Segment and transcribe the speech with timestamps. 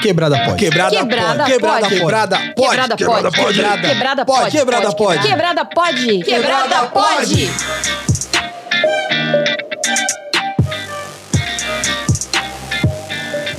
[0.00, 0.56] Quebrada pode.
[0.56, 1.52] Quebrada Quebrada pode.
[1.52, 1.94] Quebrada pode.
[1.96, 2.48] Quebrada pode.
[2.56, 3.46] Quebrada Quebrada pode.
[3.46, 3.86] pode.
[3.88, 4.34] Quebrada Pode.
[4.34, 4.56] pode.
[4.56, 5.24] Quebrada pode.
[5.24, 6.22] Quebrada pode.
[6.22, 7.50] Quebrada pode.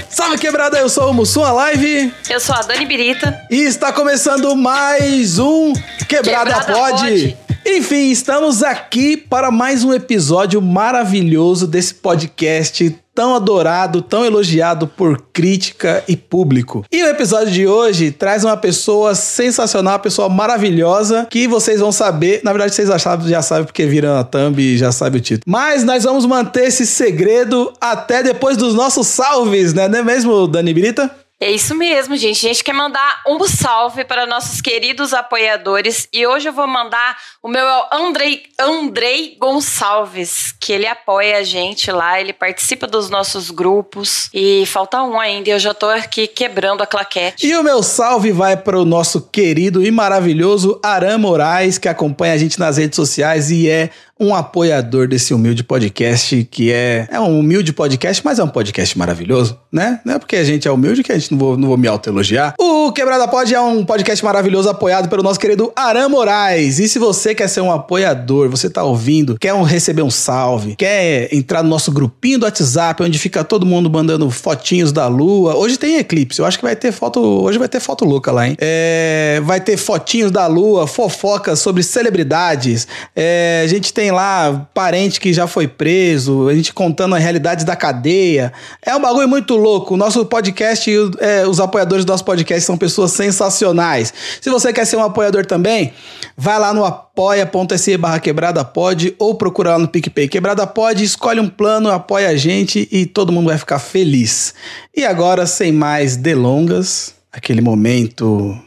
[0.10, 3.40] Salve quebrada, eu sou o Mussum a Live Eu sou a Dani Birita.
[3.50, 5.74] e está começando mais um
[6.08, 7.38] Quebrada, Quebrada pode.
[7.72, 15.22] Enfim, estamos aqui para mais um episódio maravilhoso desse podcast tão adorado, tão elogiado por
[15.34, 16.86] crítica e público.
[16.92, 21.92] E o episódio de hoje traz uma pessoa sensacional, uma pessoa maravilhosa, que vocês vão
[21.92, 22.40] saber.
[22.44, 25.24] Na verdade, vocês já sabem, já sabem porque viram a thumb e já sabem o
[25.24, 25.44] título.
[25.46, 29.88] Mas nós vamos manter esse segredo até depois dos nossos salves, né?
[29.90, 31.12] Não é mesmo, Dani Brita?
[31.42, 32.46] É isso mesmo, gente.
[32.46, 36.06] A gente quer mandar um salve para nossos queridos apoiadores.
[36.12, 41.90] E hoje eu vou mandar o meu Andrei, Andrei Gonçalves, que ele apoia a gente
[41.92, 44.30] lá, ele participa dos nossos grupos.
[44.34, 47.48] E falta um ainda, e eu já tô aqui quebrando a claquete.
[47.48, 52.34] E o meu salve vai para o nosso querido e maravilhoso Aram Moraes, que acompanha
[52.34, 57.20] a gente nas redes sociais e é um apoiador desse humilde podcast, que é, é
[57.20, 60.02] um humilde podcast, mas é um podcast maravilhoso, né?
[60.04, 61.88] Não é porque a gente é humilde que a gente não vou, não vou me
[61.88, 62.54] autoelogiar.
[62.60, 66.80] O Quebrada Pod é um podcast maravilhoso apoiado pelo nosso querido Aram Moraes.
[66.80, 70.76] E se você quer ser um apoiador, você tá ouvindo, quer um, receber um salve,
[70.76, 75.56] quer entrar no nosso grupinho do WhatsApp, onde fica todo mundo mandando fotinhos da lua.
[75.56, 78.50] Hoje tem eclipse, eu acho que vai ter foto, hoje vai ter foto louca lá,
[78.50, 78.58] hein?
[78.60, 82.86] É, vai ter fotinhos da lua, fofocas sobre celebridades.
[83.16, 87.66] É, a gente tem lá parente que já foi preso, a gente contando as realidades
[87.66, 88.52] da cadeia.
[88.82, 89.94] É um bagulho muito louco.
[89.94, 94.14] O nosso podcast, é, os apoiadores do nosso podcast são pessoas sensacionais.
[94.40, 95.94] Se você quer ser um apoiador também,
[96.38, 101.40] vai lá no apoia.se barra quebrada pode ou procura lá no PicPay Quebrada Pode, escolhe
[101.40, 104.54] um plano, apoia a gente e todo mundo vai ficar feliz.
[104.96, 108.58] E agora, sem mais delongas, aquele momento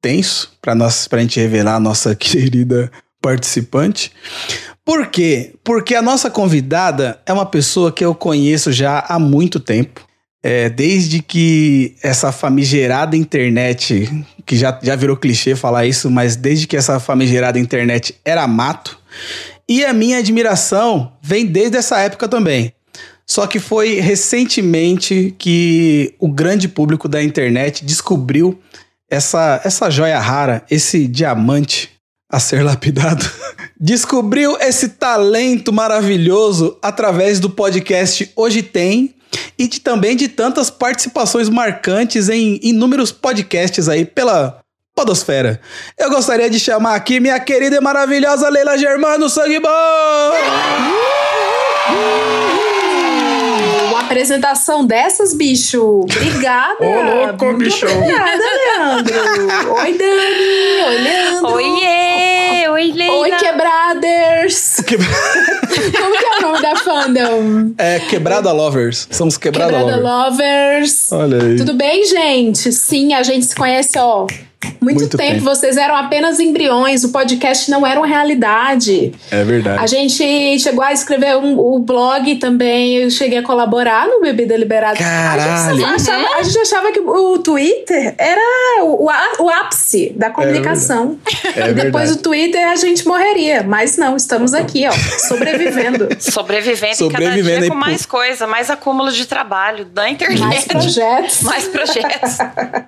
[0.00, 4.12] tenso para nós gente revelar a nossa querida participante.
[4.88, 5.52] Por quê?
[5.62, 10.00] Porque a nossa convidada é uma pessoa que eu conheço já há muito tempo.
[10.42, 14.10] É, desde que essa famigerada internet,
[14.46, 18.98] que já, já virou clichê falar isso, mas desde que essa famigerada internet era mato.
[19.68, 22.72] E a minha admiração vem desde essa época também.
[23.26, 28.58] Só que foi recentemente que o grande público da internet descobriu
[29.10, 31.97] essa, essa joia rara, esse diamante
[32.30, 33.24] a ser lapidado.
[33.80, 39.14] Descobriu esse talento maravilhoso através do podcast Hoje Tem
[39.58, 44.60] e de, também de tantas participações marcantes em inúmeros podcasts aí pela
[44.94, 45.60] Podosfera.
[45.96, 49.68] Eu gostaria de chamar aqui minha querida e maravilhosa Leila Germano Sangue Bom!
[54.08, 56.00] Apresentação dessas, bicho.
[56.00, 56.78] Obrigada.
[56.80, 57.84] Ô, louco, Muito bicho.
[57.86, 59.74] Obrigada, Leandro.
[59.74, 60.86] Oi, Dani.
[60.86, 61.52] Oi, Leandro.
[61.52, 62.68] Oiê!
[62.70, 63.14] Oi, Leila!
[63.18, 64.76] Oi, Quebraders.
[64.86, 67.74] Como que é o nome da fandom?
[67.76, 69.06] É Quebrada Lovers.
[69.10, 71.10] Somos Quebrada, Quebrada Lovers.
[71.10, 71.12] Lovers.
[71.12, 71.56] Olha aí.
[71.56, 72.72] Tudo bem, gente?
[72.72, 74.26] Sim, a gente se conhece, ó.
[74.80, 75.32] Muito, Muito tempo.
[75.34, 75.44] tempo.
[75.44, 79.12] vocês eram apenas embriões, o podcast não era uma realidade.
[79.30, 79.82] É verdade.
[79.82, 84.56] A gente chegou a escrever um, o blog também, eu cheguei a colaborar no Bebida
[84.56, 84.96] Liberada.
[84.96, 85.84] Caralho.
[85.84, 88.40] A gente, achava, a gente achava que o Twitter era
[88.82, 89.08] o,
[89.40, 91.18] o ápice da comunicação.
[91.54, 92.12] É e depois verdade.
[92.12, 93.62] o Twitter a gente morreria.
[93.62, 94.92] Mas não, estamos aqui, ó,
[95.28, 96.08] sobrevivendo.
[96.18, 100.40] Sobrevivendo, e Sobrevivendo cada dia com mais coisa, mais acúmulo de trabalho da internet.
[100.40, 101.42] Mais projetos.
[101.48, 102.38] Mais projetos.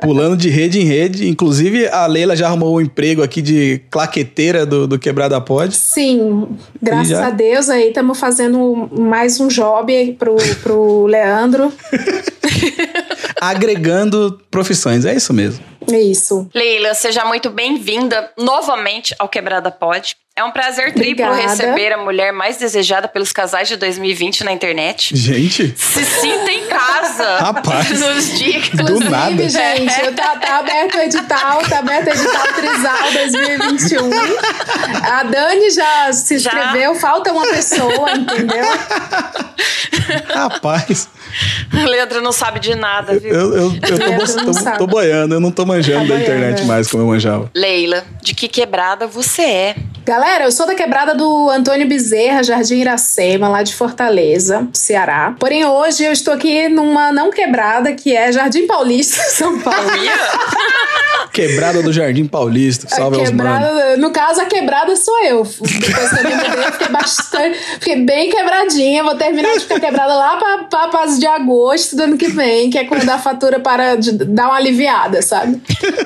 [0.01, 1.29] Pulando de rede em rede.
[1.29, 1.60] Inclusive,
[1.93, 5.75] a Leila já arrumou um emprego aqui de claqueteira do, do Quebrada Pod.
[5.75, 7.27] Sim, graças já?
[7.27, 11.73] a Deus aí estamos fazendo mais um job pro, pro Leandro.
[13.41, 15.05] Agregando profissões.
[15.05, 15.65] É isso mesmo.
[15.91, 16.49] É isso.
[16.55, 20.17] Leila, seja muito bem-vinda novamente ao Quebrada Pod.
[20.41, 21.51] É um prazer triplo Obrigada.
[21.51, 25.15] receber a mulher mais desejada pelos casais de 2020 na internet.
[25.15, 27.91] Gente, Se sinta em casa Rapaz.
[28.01, 28.71] nos dias.
[28.71, 29.49] Do Inclusive, nada.
[29.51, 34.11] gente, eu tá, tá aberto o edital, tá aberto o edital Trisal 2021.
[35.13, 36.51] A Dani já se Já.
[36.55, 38.65] inscreveu, falta uma pessoa, entendeu?
[40.35, 41.09] rapaz,
[41.75, 43.31] O Leandro não sabe de nada, viu?
[43.35, 43.81] eu, eu, eu
[44.17, 46.65] tô, tô, tô boiando, eu não tô manjando Tá da internet boiando, é.
[46.65, 47.51] mais como eu manjava.
[47.55, 49.77] Leila, de que quebrada você é?
[50.05, 55.35] Galera, eu sou da quebrada do Antônio Bezerra, Jardim Iracema, lá de Fortaleza, Ceará.
[55.39, 59.91] Porém, hoje eu estou aqui numa não quebrada, que é Jardim Paulista, São Paulo.
[61.33, 62.89] Quebrada do Jardim Paulista.
[62.89, 63.99] Salve a quebrada, aos manos.
[63.99, 65.43] No caso, a quebrada sou eu.
[65.43, 67.59] Depois que eu me mudei, eu fiquei bastante.
[67.79, 69.05] Fiquei bem quebradinha.
[69.05, 70.37] Vou terminar de ficar quebrada lá
[70.69, 74.13] pra, pra de agosto do ano que vem, que é quando a fatura para de
[74.13, 75.61] dar uma aliviada, sabe?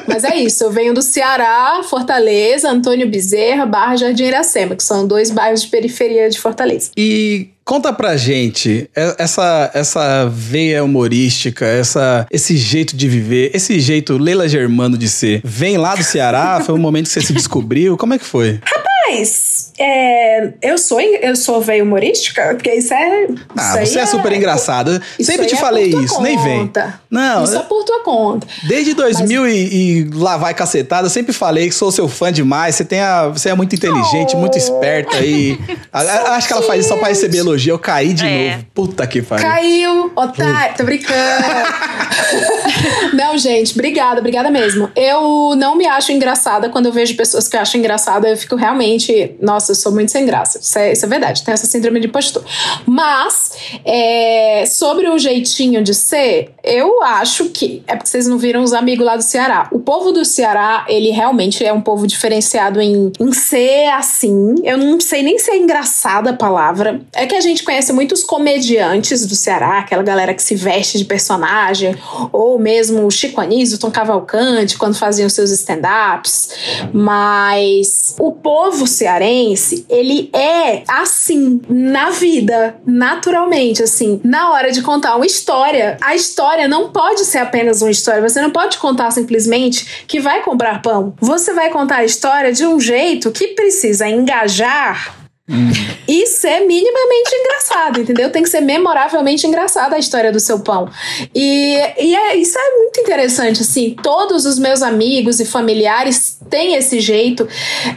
[0.06, 0.64] Mas é isso.
[0.64, 5.68] Eu venho do Ceará, Fortaleza, Antônio Bezerra, Barra Jardim Iracema, que são dois bairros de
[5.68, 6.90] periferia de Fortaleza.
[6.96, 14.18] E Conta pra gente essa, essa veia humorística, essa, esse jeito de viver, esse jeito
[14.18, 15.40] Leila Germano de ser.
[15.42, 16.60] Vem lá do Ceará?
[16.60, 17.96] Foi um momento que você se descobriu?
[17.96, 18.60] Como é que foi?
[19.04, 23.26] Rapaz, é, eu sou eu sou veia humorística, porque isso é.
[23.56, 25.02] Ah, isso você é, é super engraçada.
[25.20, 26.70] Sempre te é falei isso, nem vem.
[27.10, 28.46] Não, isso é por tua conta.
[28.66, 29.52] Desde 2000 Mas...
[29.52, 32.76] e, e lá vai cacetada, eu sempre falei que sou seu fã demais.
[32.76, 34.38] Você tem a, você é muito inteligente, oh.
[34.38, 35.58] muito esperta e
[35.92, 37.74] acho que ela faz isso só pra receber elogio.
[37.74, 38.52] Eu caí de é.
[38.52, 38.66] novo.
[38.74, 39.44] Puta que pariu.
[39.44, 40.76] Caiu, otário.
[40.76, 41.14] Tô brincando.
[43.12, 44.88] não, gente, obrigada, obrigada mesmo.
[44.94, 48.56] Eu não me acho engraçada quando eu vejo pessoas que eu acho engraçada, eu fico
[48.56, 48.93] realmente,
[49.40, 50.58] nossa, eu sou muito sem graça.
[50.58, 52.44] Isso é, isso é verdade, tem essa síndrome de impostor.
[52.86, 53.52] Mas,
[53.84, 57.82] é, sobre o jeitinho de ser, eu acho que.
[57.86, 59.68] É porque vocês não viram os amigos lá do Ceará.
[59.72, 64.54] O povo do Ceará, ele realmente é um povo diferenciado em, em ser assim.
[64.62, 67.00] Eu não sei nem se é engraçada a palavra.
[67.12, 71.04] É que a gente conhece muitos comediantes do Ceará, aquela galera que se veste de
[71.04, 71.96] personagem,
[72.32, 76.50] ou mesmo o Chico Anísio, Tom Cavalcante, quando faziam seus stand-ups.
[76.92, 85.16] Mas o povo cearense, ele é assim, na vida, naturalmente, assim, na hora de contar
[85.16, 88.22] uma história, a história não pode ser apenas uma história.
[88.22, 91.14] Você não pode contar simplesmente que vai comprar pão.
[91.20, 95.70] Você vai contar a história de um jeito que precisa engajar Hum.
[96.06, 98.30] E ser minimamente engraçado, entendeu?
[98.30, 100.90] Tem que ser memoravelmente engraçada a história do seu pão.
[101.34, 103.96] E, e é, isso é muito interessante, assim.
[104.02, 107.48] Todos os meus amigos e familiares têm esse jeito.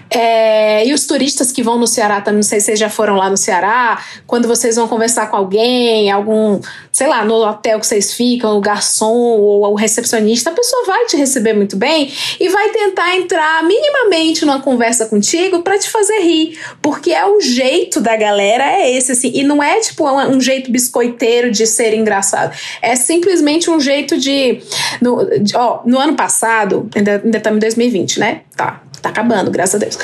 [0.09, 3.15] É, e os turistas que vão no Ceará, também, não sei se vocês já foram
[3.15, 6.61] lá no Ceará, quando vocês vão conversar com alguém, algum,
[6.91, 11.05] sei lá, no hotel que vocês ficam, o garçom ou o recepcionista, a pessoa vai
[11.05, 16.19] te receber muito bem e vai tentar entrar minimamente numa conversa contigo para te fazer
[16.19, 19.31] rir, porque é o jeito da galera é esse, assim.
[19.34, 22.56] E não é, tipo, um, um jeito biscoiteiro de ser engraçado.
[22.81, 24.60] É simplesmente um jeito de.
[25.01, 28.42] No, de, ó, no ano passado, ainda, ainda estamos em 2020, né?
[28.56, 29.98] Tá, Tá acabando, graças a Deus.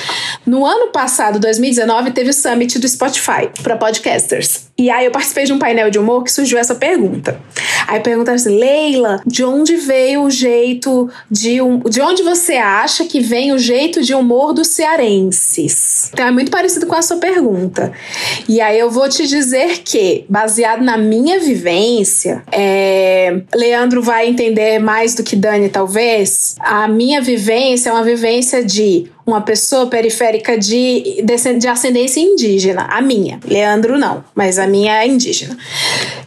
[0.46, 4.68] No ano passado, 2019, teve o summit do Spotify para podcasters.
[4.76, 7.40] E aí eu participei de um painel de humor que surgiu essa pergunta.
[7.88, 11.80] Aí perguntaram assim: Leila, de onde veio o jeito de um.
[11.80, 16.10] De onde você acha que vem o jeito de humor dos cearenses?
[16.12, 17.92] Então é muito parecido com a sua pergunta.
[18.50, 23.42] E aí eu vou te dizer que, baseado na minha vivência, é...
[23.54, 26.56] Leandro vai entender mais do que Dani, talvez.
[26.60, 31.24] A minha vivência é uma vivência de uma pessoa periférica de,
[31.58, 33.40] de ascendência indígena, a minha.
[33.46, 35.58] Leandro não, mas a minha é indígena.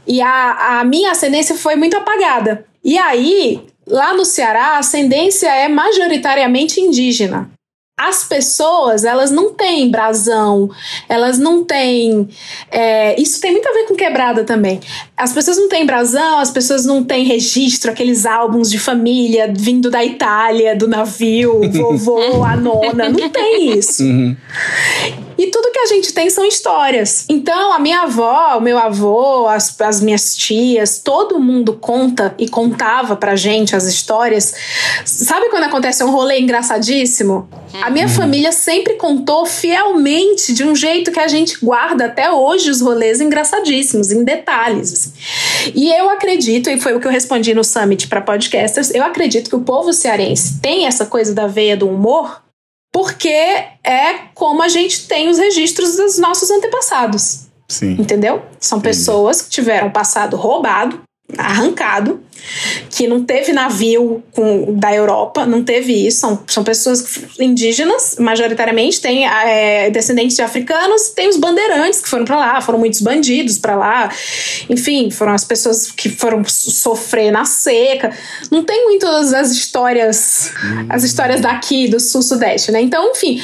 [0.07, 2.65] E a, a minha ascendência foi muito apagada.
[2.85, 7.51] E aí, lá no Ceará, a ascendência é majoritariamente indígena
[7.99, 10.71] as pessoas, elas não têm brasão,
[11.09, 12.29] elas não têm.
[12.71, 14.81] É, isso tem muito a ver com quebrada também.
[15.17, 19.91] As pessoas não têm brasão, as pessoas não têm registro, aqueles álbuns de família vindo
[19.91, 24.03] da Itália, do navio, vovô, a nona, não tem isso.
[24.03, 24.37] Uhum.
[25.39, 27.25] E tudo que a gente tem são histórias.
[27.29, 32.49] Então, a minha avó, o meu avô, as, as minhas tias, todo mundo conta e
[32.49, 34.55] contava pra gente as histórias.
[35.05, 37.49] Sabe quando acontece um rolê engraçadíssimo?
[37.83, 38.13] A minha uhum.
[38.13, 43.21] família sempre contou fielmente, de um jeito que a gente guarda até hoje os rolês
[43.21, 44.93] engraçadíssimos, em detalhes.
[44.93, 45.13] Assim.
[45.75, 49.51] E eu acredito, e foi o que eu respondi no Summit para podcasters, eu acredito
[49.51, 52.46] que o povo cearense tem essa coisa da veia do humor
[52.97, 57.41] porque é como a gente tem os registros dos nossos antepassados.
[57.69, 57.91] Sim.
[57.99, 58.41] Entendeu?
[58.59, 58.97] São Entendi.
[58.97, 61.03] pessoas que tiveram passado roubado,
[61.37, 62.23] arrancado,
[62.91, 66.21] que não teve navio com, da Europa, não teve isso.
[66.21, 72.25] São, são pessoas indígenas, majoritariamente, tem é, descendentes de africanos, tem os bandeirantes que foram
[72.25, 74.11] para lá, foram muitos bandidos para lá,
[74.69, 78.17] enfim, foram as pessoas que foram sofrer na seca.
[78.51, 80.53] Não tem muitas as histórias,
[80.89, 82.81] as histórias daqui do sul-sudeste, né?
[82.81, 83.43] Então, enfim,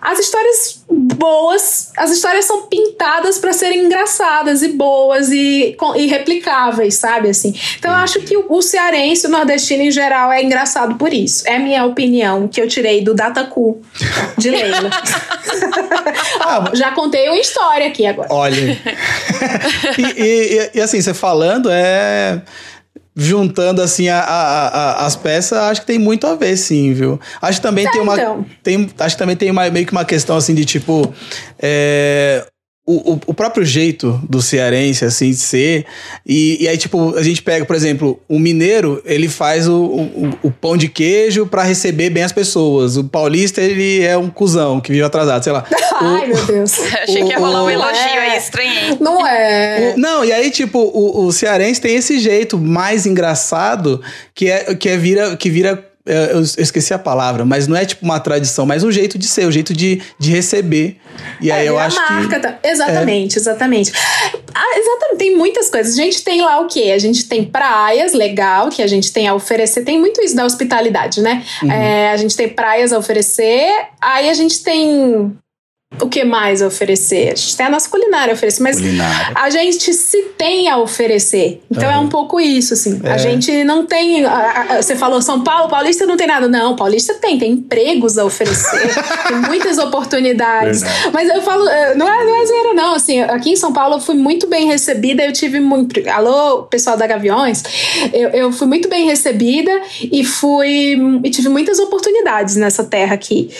[0.00, 6.94] as histórias boas, as histórias são pintadas para serem engraçadas e boas e, e replicáveis,
[6.94, 7.28] sabe?
[7.28, 7.54] Assim.
[7.78, 11.46] Então, eu acho que o, o cearense, o nordestino em geral, é engraçado por isso.
[11.46, 13.80] É a minha opinião que eu tirei do Dataku
[14.38, 14.90] de Leila.
[16.40, 18.28] ah, já contei uma história aqui agora.
[18.30, 18.78] Olha.
[19.98, 22.42] e, e, e, assim, você falando é
[23.16, 27.20] juntando assim a, a, a, as peças, acho que tem muito a ver, sim, viu?
[27.40, 28.14] Acho que também é, tem uma.
[28.14, 28.46] Então.
[28.62, 31.14] Tem, acho que também tem uma, meio que uma questão assim de tipo.
[31.58, 32.44] É,
[32.86, 35.86] o, o, próprio jeito do cearense, assim, de ser.
[36.26, 40.30] E, e aí, tipo, a gente pega, por exemplo, o mineiro, ele faz o, o,
[40.42, 42.98] o pão de queijo para receber bem as pessoas.
[42.98, 45.64] O paulista, ele é um cuzão que vive atrasado, sei lá.
[45.98, 46.78] Ai, meu Deus.
[47.02, 48.32] Achei que ia rolar um elogio é.
[48.32, 48.98] aí, estranhei.
[49.00, 49.94] Não é.
[49.96, 54.02] não, e aí, tipo, o, o cearense tem esse jeito mais engraçado
[54.34, 58.04] que é que é vira, que vira eu, esqueci a palavra, mas não é tipo
[58.04, 60.98] uma tradição, mas um jeito de ser, um jeito de, de receber.
[61.40, 62.40] E aí é, eu acho marca, que.
[62.40, 62.58] Tá.
[62.62, 63.40] Exatamente, é.
[63.40, 63.92] exatamente.
[64.54, 65.18] Ah, exatamente.
[65.18, 65.94] Tem muitas coisas.
[65.94, 66.92] A gente tem lá o quê?
[66.94, 69.82] A gente tem praias, legal, que a gente tem a oferecer.
[69.82, 71.42] Tem muito isso da hospitalidade, né?
[71.62, 71.72] Uhum.
[71.72, 73.70] É, a gente tem praias a oferecer.
[74.00, 75.34] Aí a gente tem
[76.00, 77.32] o que mais oferecer?
[77.32, 79.32] A gente tem a nossa culinária a oferecer, mas culinária.
[79.34, 81.62] a gente se tem a oferecer.
[81.70, 83.00] Então é um pouco isso, assim.
[83.02, 83.12] É.
[83.12, 84.24] A gente não tem.
[84.24, 86.48] A, a, você falou São Paulo, Paulista não tem nada.
[86.48, 88.90] Não, Paulista tem, tem empregos a oferecer,
[89.28, 90.82] tem muitas oportunidades.
[90.82, 91.10] Verdade.
[91.12, 92.94] Mas eu falo, eh, não é, não é zero, não.
[92.94, 96.00] Assim, aqui em São Paulo eu fui muito bem recebida, eu tive muito.
[96.08, 97.62] Alô, pessoal da Gaviões,
[98.12, 99.70] eu, eu fui muito bem recebida
[100.00, 100.96] e fui.
[101.22, 103.50] e tive muitas oportunidades nessa terra aqui.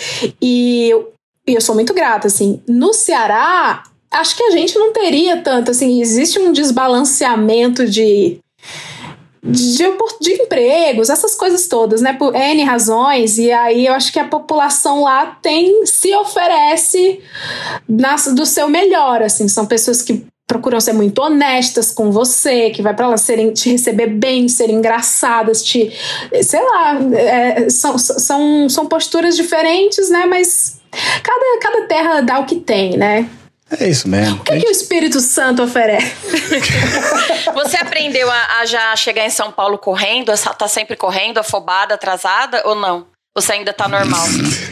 [0.41, 0.93] E
[1.47, 2.61] e eu sou muito grata, assim.
[2.67, 8.39] No Ceará, acho que a gente não teria tanto, assim, existe um desbalanceamento de.
[9.47, 9.83] De,
[10.21, 12.13] de empregos, essas coisas todas, né?
[12.13, 17.19] Por N razões, e aí eu acho que a população lá tem, se oferece
[17.87, 22.81] nas, do seu melhor, assim, são pessoas que procuram ser muito honestas com você, que
[22.81, 25.91] vai para lá serem, te receber bem, serem engraçadas, te,
[26.41, 30.25] sei lá, é, são, são, são posturas diferentes, né?
[30.25, 30.79] Mas
[31.23, 33.29] Cada, cada terra dá o que tem, né?
[33.79, 34.35] É isso mesmo.
[34.35, 34.63] O que, gente...
[34.63, 36.13] que o Espírito Santo oferece?
[37.53, 40.31] Você aprendeu a, a, já chegar em São Paulo correndo?
[40.57, 43.07] Tá sempre correndo, afobada, atrasada ou não?
[43.33, 44.25] Você ainda tá normal?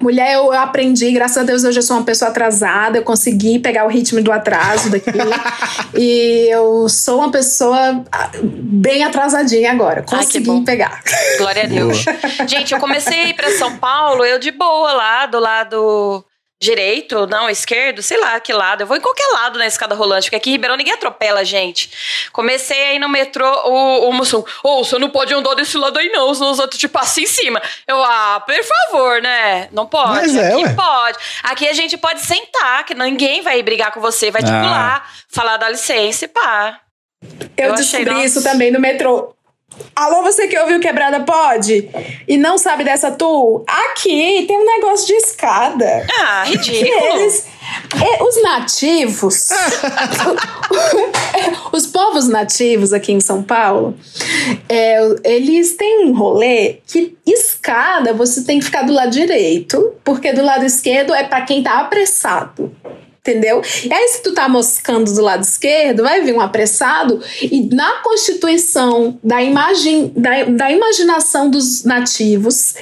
[0.00, 3.84] Mulher, eu, aprendi, graças a Deus, hoje eu sou uma pessoa atrasada, eu consegui pegar
[3.84, 5.10] o ritmo do atraso daqui.
[5.94, 10.02] e eu sou uma pessoa ah, bem atrasadinha agora.
[10.02, 11.02] Consegui Ai, pegar.
[11.36, 12.04] Glória a Deus.
[12.04, 12.48] Boa.
[12.48, 16.24] Gente, eu comecei a ir pra São Paulo, eu de boa lá, do lado
[16.60, 18.82] direito, não, esquerdo, sei lá que lado.
[18.82, 21.44] Eu vou em qualquer lado na escada rolante, porque aqui em Ribeirão ninguém atropela a
[21.44, 21.90] gente.
[22.32, 25.98] Comecei aí no metrô, o, o moço, ô, oh, você não pode andar desse lado
[25.98, 27.62] aí não, senão os outros te passam em cima.
[27.86, 29.68] Eu, ah, por favor, né?
[29.72, 30.12] Não pode.
[30.12, 30.74] Mas é, aqui ué.
[30.74, 31.18] pode.
[31.44, 34.60] Aqui a gente pode sentar, que ninguém vai brigar com você, vai te ah.
[34.60, 36.80] pular, falar dá licença e pá.
[37.56, 39.34] Eu, eu descobri achei, isso também no metrô.
[39.94, 41.88] Alô, você que ouviu Quebrada Pode
[42.26, 43.64] e não sabe dessa tool?
[43.66, 46.06] Aqui tem um negócio de escada.
[46.18, 47.20] Ah, ridículo.
[47.20, 47.46] Eles,
[48.20, 49.48] os nativos,
[51.72, 53.94] os povos nativos aqui em São Paulo,
[54.68, 60.32] é, eles têm um rolê que escada você tem que ficar do lado direito, porque
[60.32, 62.74] do lado esquerdo é para quem tá apressado
[63.20, 63.62] entendeu?
[63.84, 67.98] E aí, se tu tá moscando do lado esquerdo, vai vir um apressado, e na
[68.02, 72.74] constituição da imagem da, da imaginação dos nativos,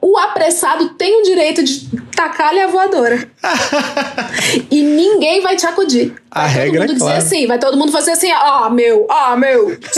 [0.00, 1.88] o apressado tem o direito de
[2.22, 3.28] tacar-lhe a voadora.
[4.70, 6.14] e ninguém vai te acudir.
[6.30, 7.18] A vai regra todo mundo é dizer claro.
[7.18, 9.92] assim, vai todo mundo fazer assim, ó, oh, meu, ó, oh, meu, tá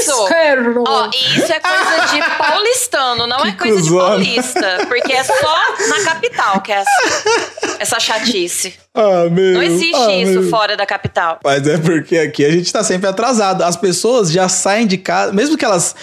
[0.00, 0.84] esquerdo.
[0.86, 4.02] Ó, isso é coisa de paulistano, não que é coisa cuzona.
[4.02, 5.56] de paulista, porque é só
[5.88, 8.74] na capital que é essa, essa chatice.
[8.94, 10.50] Ah, meu, não existe ah, isso meu.
[10.50, 11.40] fora da capital.
[11.44, 13.62] Mas é porque aqui a gente tá sempre atrasado.
[13.62, 15.94] As pessoas já saem de casa, mesmo que elas,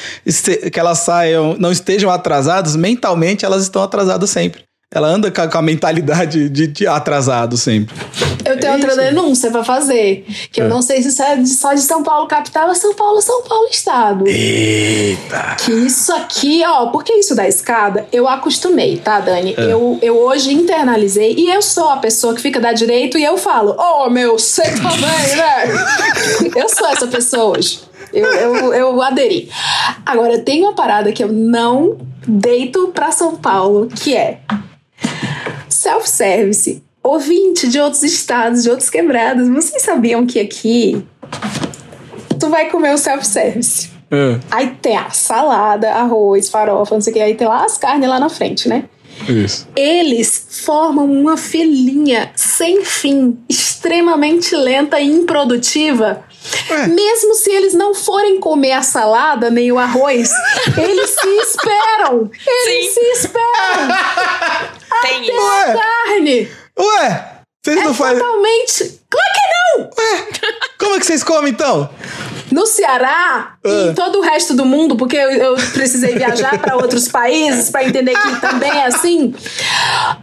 [0.71, 4.68] que elas saiam, não estejam atrasadas, mentalmente elas estão atrasadas sempre.
[4.91, 7.95] Ela anda com a, mentalidade de, de, atrasado sempre.
[8.43, 10.25] Eu tenho é outra denúncia pra fazer.
[10.51, 10.63] Que é.
[10.63, 13.43] eu não sei se isso é só de São Paulo capital ou São Paulo, São
[13.43, 14.27] Paulo estado.
[14.27, 15.57] Eita!
[15.59, 19.53] Que isso aqui, ó, porque isso da escada, eu acostumei, tá, Dani?
[19.55, 19.71] É.
[19.71, 23.37] Eu, eu hoje internalizei e eu sou a pessoa que fica da direito e eu
[23.37, 26.49] falo, ô oh, meu, você também, né?
[26.59, 27.81] eu sou essa pessoa hoje.
[28.11, 29.51] Eu, eu, eu aderi.
[30.03, 31.95] Agora, tem uma parada que eu não
[32.27, 34.39] deito pra São Paulo, que é
[35.89, 36.83] self-service.
[37.01, 41.03] Ouvinte de outros estados, de outros quebrados, vocês sabiam que aqui
[42.39, 43.89] tu vai comer o self-service?
[44.11, 44.39] É.
[44.51, 48.09] Aí tem a salada, arroz, farofa, não sei o que, aí tem lá as carnes
[48.09, 48.85] lá na frente, né?
[49.27, 49.67] Isso.
[49.75, 56.23] Eles formam uma filinha sem fim, extremamente lenta e improdutiva.
[56.69, 56.87] É.
[56.87, 60.31] Mesmo se eles não forem comer a salada nem o arroz,
[60.77, 62.31] eles se esperam.
[62.47, 62.99] Eles Sim.
[62.99, 64.69] se esperam.
[65.01, 65.41] Tem isso.
[65.41, 66.51] a carne.
[66.77, 68.19] Ué, vocês é não fazem.
[68.19, 68.98] Totalmente.
[69.09, 69.89] Claro que não!
[69.97, 70.27] Ué,
[70.79, 71.89] como é que vocês comem então?
[72.51, 73.91] No Ceará e Ah.
[73.91, 77.83] em todo o resto do mundo, porque eu, eu precisei viajar para outros países para
[77.83, 79.33] entender que também é assim.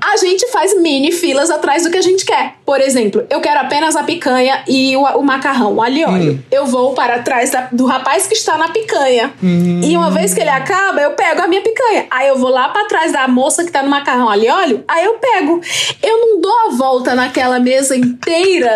[0.03, 2.55] A gente faz mini filas atrás do que a gente quer.
[2.65, 6.45] Por exemplo, eu quero apenas a picanha e o, o macarrão, o alho óleo.
[6.51, 9.33] Eu vou para trás da- do rapaz que está na picanha.
[9.43, 12.07] E uma vez que ele acaba, eu pego a minha picanha.
[12.11, 15.05] Aí eu vou lá para trás da moça que tá no macarrão alho óleo, aí
[15.05, 15.61] eu pego.
[16.03, 18.76] Eu não dou a volta naquela mesa inteira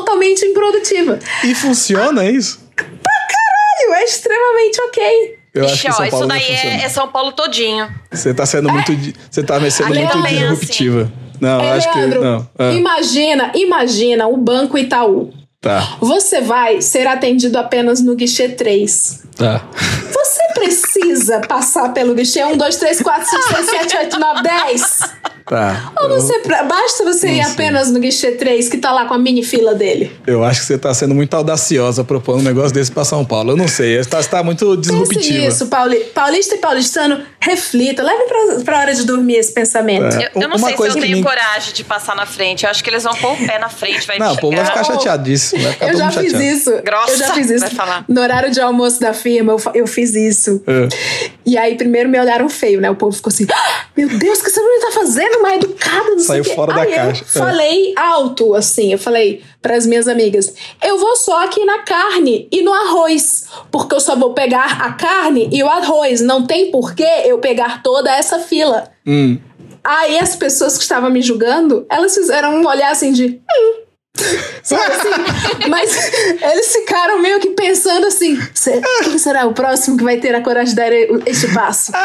[0.00, 1.18] totalmente improdutiva.
[1.44, 2.60] E funciona isso?
[2.76, 5.38] Caralho, é extremamente ok.
[5.54, 7.88] Eu acho Ixi, que São ó, Paulo isso daí é, é São Paulo todinho.
[8.10, 8.94] Você tá sendo muito.
[8.96, 11.12] di- Você tá sendo Aqui muito é disruptiva.
[11.40, 11.98] Não, É, acho que.
[11.98, 12.50] Leandro, Não.
[12.58, 15.32] Ah, imagina, imagina o Banco Itaú.
[15.64, 19.20] Tá, Você vai ser atendido apenas no guichê 3.
[19.36, 19.62] tá.
[20.12, 25.00] Você precisa passar pelo guichê 1, 2, 3, 4, 5, 6, 7, 8, 9, 10.
[25.46, 25.92] Tá.
[26.00, 27.52] Ou você, basta você ir Não sei.
[27.52, 30.10] apenas no guichê 3, que tá lá com a mini fila dele.
[30.26, 33.50] Eu acho que você tá sendo muito audaciosa propondo um negócio desse pra São Paulo.
[33.52, 34.02] Eu não sei.
[34.02, 35.38] Você tá, você tá muito Pense disruptiva.
[35.40, 35.96] nisso, Pauli.
[36.14, 38.02] Paulista e paulistano, reflita.
[38.02, 40.16] Leve pra, pra hora de dormir esse pensamento.
[40.16, 40.30] É.
[40.34, 42.64] Eu, eu não Uma sei se eu tenho me- coragem de passar na frente.
[42.64, 44.64] Eu acho que eles vão pôr o pé na frente, vai Não, o povo vai
[44.64, 44.82] ficar
[45.62, 46.42] Vai ficar Eu todo já fiz chateado.
[46.44, 46.82] isso.
[46.82, 47.60] Grossa, eu já fiz isso.
[47.60, 48.04] vai falar.
[48.08, 50.62] No horário de almoço da firma, eu, eu fiz isso.
[50.66, 50.88] É.
[51.46, 52.90] E aí, primeiro me olharam feio, né?
[52.90, 55.38] O povo ficou assim: "Ah, Meu Deus, o que essa mulher tá fazendo?
[55.38, 57.24] Uma educada, não Saiu sei fora da aí caixa.
[57.34, 57.46] Eu É.
[57.46, 58.92] falei alto, assim.
[58.92, 63.44] Eu falei para as minhas amigas: Eu vou só aqui na carne e no arroz.
[63.70, 66.20] Porque eu só vou pegar a carne e o arroz.
[66.20, 68.90] Não tem porquê eu pegar toda essa fila.
[69.06, 69.38] Hum.
[69.82, 73.40] Aí as pessoas que estavam me julgando, elas fizeram um olhar assim de.
[73.50, 73.83] Hum.
[74.62, 75.68] Sabe assim?
[75.68, 75.90] Mas
[76.40, 80.40] eles ficaram meio que pensando assim: "Se- quem será o próximo que vai ter a
[80.42, 80.92] coragem de dar
[81.28, 81.92] este passo?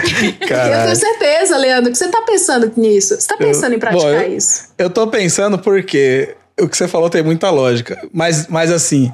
[0.00, 0.96] Eu tenho Caralho.
[0.96, 3.16] certeza, Leandro, que você tá pensando nisso.
[3.20, 4.68] Você tá pensando em praticar Bom, eu- isso.
[4.78, 8.00] Eu tô pensando porque o que você falou tem muita lógica.
[8.12, 9.12] Mas, mas assim,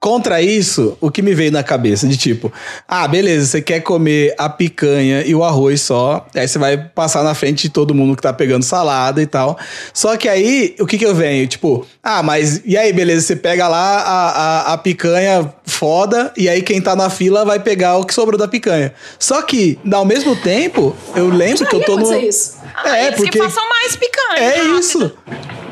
[0.00, 2.52] contra isso, o que me veio na cabeça de tipo,
[2.86, 7.24] ah, beleza, você quer comer a picanha e o arroz só, aí você vai passar
[7.24, 9.58] na frente de todo mundo que tá pegando salada e tal.
[9.92, 11.46] Só que aí, o que que eu venho?
[11.48, 16.48] Tipo, ah, mas e aí, beleza, você pega lá a, a, a picanha foda e
[16.48, 18.94] aí quem tá na fila vai pegar o que sobrou da picanha.
[19.18, 22.14] Só que, ao mesmo tempo, eu lembro que eu tô no...
[22.14, 22.56] isso.
[22.76, 23.32] Ah, É, eles porque...
[23.32, 24.40] que façam mais picanha.
[24.40, 24.78] É rápido.
[24.78, 25.12] isso.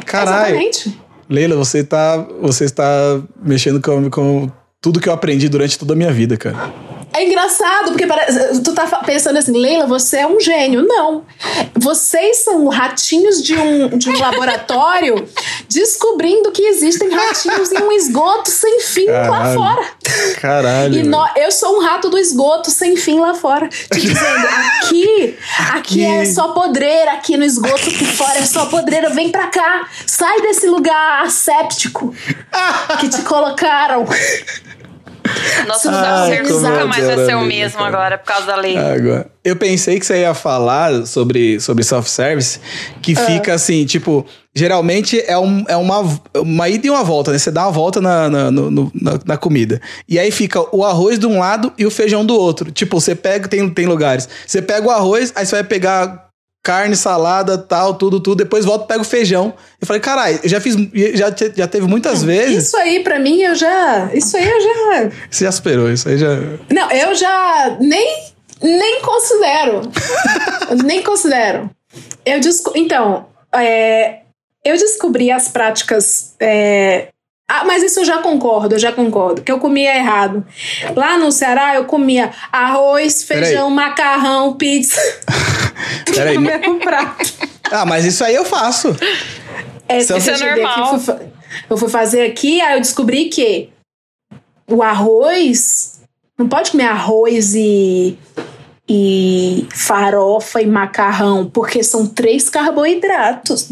[0.05, 0.57] Caralho.
[0.57, 1.06] Exatamente.
[1.29, 5.97] Leila, você tá, você está mexendo com, com tudo que eu aprendi durante toda a
[5.97, 6.73] minha vida, cara.
[7.17, 10.83] É engraçado, porque parece, tu tá pensando assim, Leila, você é um gênio.
[10.87, 11.25] Não.
[11.75, 15.27] Vocês são ratinhos de um, de um laboratório
[15.69, 19.55] descobrindo que existem ratinhos em um esgoto sem fim lá Caralho.
[19.59, 19.87] fora.
[20.41, 20.95] Caralho.
[20.95, 23.69] E nó- eu sou um rato do esgoto sem fim lá fora.
[23.69, 24.47] Te dizendo,
[24.83, 25.39] aqui,
[25.71, 26.05] aqui Aqui.
[26.05, 29.11] é só podreira, aqui no esgoto por fora é só podreira.
[29.11, 32.15] Vem pra cá, sai desse lugar asséptico
[33.01, 34.05] que te colocaram.
[35.67, 37.89] Nosso Ai, ser como nunca mais vai ser o mesmo cara.
[37.89, 38.77] agora por causa da lei.
[38.77, 42.61] Agora, eu pensei que você ia falar sobre, sobre self-service,
[43.03, 43.21] que Ah.
[43.27, 46.03] fica assim, tipo, geralmente é, um, é uma,
[46.37, 47.39] uma ida e uma volta, né?
[47.39, 49.81] Você dá uma volta na, na, no- na, na comida.
[50.09, 52.71] E aí fica o arroz de um lado e o feijão do outro.
[52.73, 54.29] Tipo, você pega, tem, tem lugares.
[54.47, 56.26] Você pega o arroz, aí você vai pegar
[56.67, 58.39] carne, salada, tal, tudo, tudo.
[58.39, 59.55] Depois volta e pega o feijão.
[59.81, 60.75] Eu falei, caralho, eu já fiz,
[61.15, 62.65] já, já teve muitas vezes.
[62.65, 64.11] Isso aí, pra mim, eu já.
[64.13, 65.11] Isso aí eu já.
[65.31, 66.27] Você já superou, isso aí já.
[66.69, 69.83] Não, eu já nem, nem considero.
[70.85, 71.71] nem considero.
[72.25, 72.73] Eu desco...
[72.75, 74.23] Então, é,
[74.65, 76.35] eu descobri as práticas.
[76.41, 77.11] é,
[77.49, 79.41] Ah, mas isso eu já concordo, eu já concordo.
[79.41, 80.45] Que eu comia errado.
[80.97, 85.01] Lá no Ceará, eu comia arroz, feijão, macarrão, pizza.
[86.13, 86.35] Peraí.
[86.35, 87.33] no mesmo prato.
[87.71, 88.97] Ah, mas isso aí eu faço.
[89.89, 90.97] É, Isso é normal.
[90.97, 91.31] aqui,
[91.71, 93.71] eu fui fazer aqui, aí eu descobri que
[94.69, 96.01] o arroz.
[96.37, 98.19] Não pode comer arroz e,
[98.89, 103.65] e farofa e macarrão, porque são três carboidratos.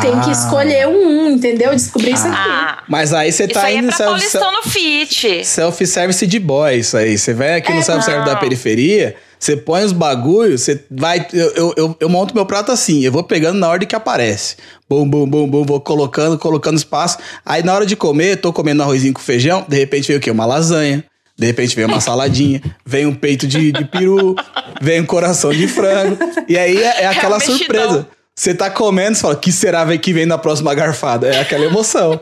[0.00, 0.32] Tem que Ah.
[0.32, 1.68] escolher um, entendeu?
[1.70, 2.36] Eu descobri isso aqui.
[2.38, 5.44] Ah, Mas aí você tá aí é indo pra self- paulistano fit.
[5.44, 7.18] self-service de boy, isso aí.
[7.18, 11.26] Você vai aqui no É, self-service da periferia, você põe os bagulhos, você vai.
[11.32, 14.56] Eu, eu, eu, eu monto meu prato assim, eu vou pegando na ordem que aparece.
[14.88, 17.18] Bum, bum, bum, bum, vou colocando, colocando espaço.
[17.44, 20.30] Aí na hora de comer, tô comendo arrozinho com feijão, de repente veio o quê?
[20.30, 21.04] Uma lasanha.
[21.38, 24.34] De repente vem uma saladinha, vem um peito de, de peru,
[24.80, 26.18] vem um coração de frango.
[26.48, 27.58] E aí é, é aquela um mexidão.
[27.58, 28.08] surpresa.
[28.34, 31.28] Você tá comendo, você fala, que será que vem na próxima garfada?
[31.28, 32.20] É aquela emoção.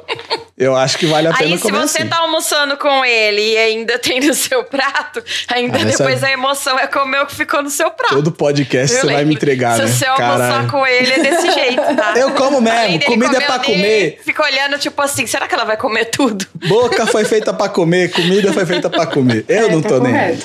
[0.61, 2.09] Eu acho que vale a pena Aí, se comer você assim.
[2.11, 6.31] tá almoçando com ele e ainda tem no seu prato, ainda Ah, essa- depois a
[6.31, 8.15] emoção é comer o que ficou no seu prato.
[8.17, 9.89] Todo podcast Eu você vai me entregar, Se né?
[9.89, 10.69] você almoçar Caralho.
[10.71, 12.13] com ele, é desse jeito, tá?
[12.15, 14.21] Eu como mesmo, comida é pra comer.
[14.23, 16.47] Fica olhando, tipo assim, será que ela vai comer tudo?
[16.69, 19.47] Boca foi feita pra comer, comida foi feita pra comer.
[19.49, 20.39] Eu É, não tá tô nem.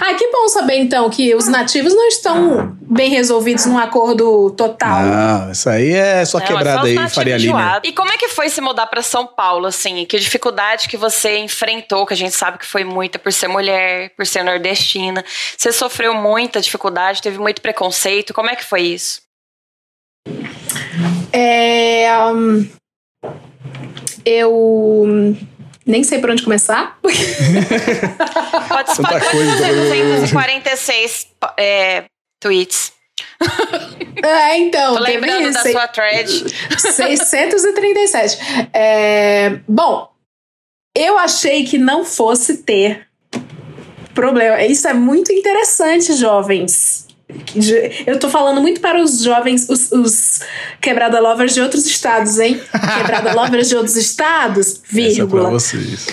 [0.00, 5.02] Ah, que bom saber então que os nativos não estão bem resolvidos num acordo total.
[5.02, 7.58] Não, isso aí é só Não, quebrada é só aí, nativos Faria Lima.
[7.60, 7.88] enjoados.
[7.88, 10.04] E como é que foi se mudar pra São Paulo, assim?
[10.06, 14.10] Que dificuldade que você enfrentou, que a gente sabe que foi muita por ser mulher,
[14.16, 15.24] por ser nordestina.
[15.56, 18.32] Você sofreu muita dificuldade, teve muito preconceito.
[18.32, 19.22] Como é que foi isso?
[21.32, 22.68] É, hum,
[24.24, 25.36] eu
[25.86, 26.98] nem sei por onde começar.
[27.02, 27.20] Pode,
[28.96, 29.50] coisa.
[29.52, 32.04] fazer 246 é,
[32.40, 32.92] tweets.
[34.22, 36.30] É, então, Tô lembrando da sua thread.
[36.78, 38.38] 637.
[38.72, 40.10] É, bom,
[40.96, 43.06] eu achei que não fosse ter
[44.14, 44.62] problema.
[44.62, 47.03] Isso é muito interessante, jovens.
[48.06, 50.40] Eu tô falando muito para os jovens, os, os
[50.80, 52.60] quebrada lovers de outros estados, hein?
[52.98, 55.50] Quebrada lovers de outros estados, Essa é pra vírgula.
[55.50, 56.06] vocês.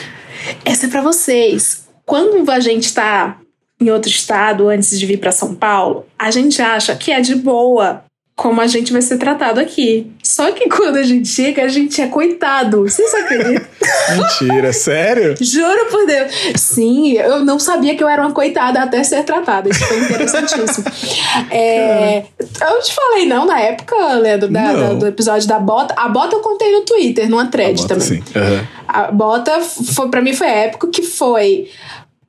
[0.66, 1.84] Essa é pra vocês.
[2.06, 3.38] Quando a gente tá
[3.80, 7.36] em outro estado antes de vir pra São Paulo, a gente acha que é de
[7.36, 8.04] boa
[8.42, 10.08] como a gente vai ser tratado aqui.
[10.24, 12.82] Só que quando a gente chega, a gente é coitado.
[12.90, 13.68] Vocês acreditam?
[14.18, 15.36] Mentira, sério?
[15.40, 16.32] Juro por Deus.
[16.56, 19.70] Sim, eu não sabia que eu era uma coitada até ser tratada.
[19.70, 20.86] Isso foi interessantíssimo.
[21.52, 22.24] É,
[22.62, 25.94] eu te falei, não, na época, Leandro, da- da- do episódio da bota.
[25.98, 28.24] A bota eu contei no Twitter, numa thread Bota também.
[28.24, 28.40] assim.
[28.40, 28.68] Aham.
[28.88, 31.70] A bota foi para mim foi épico que foi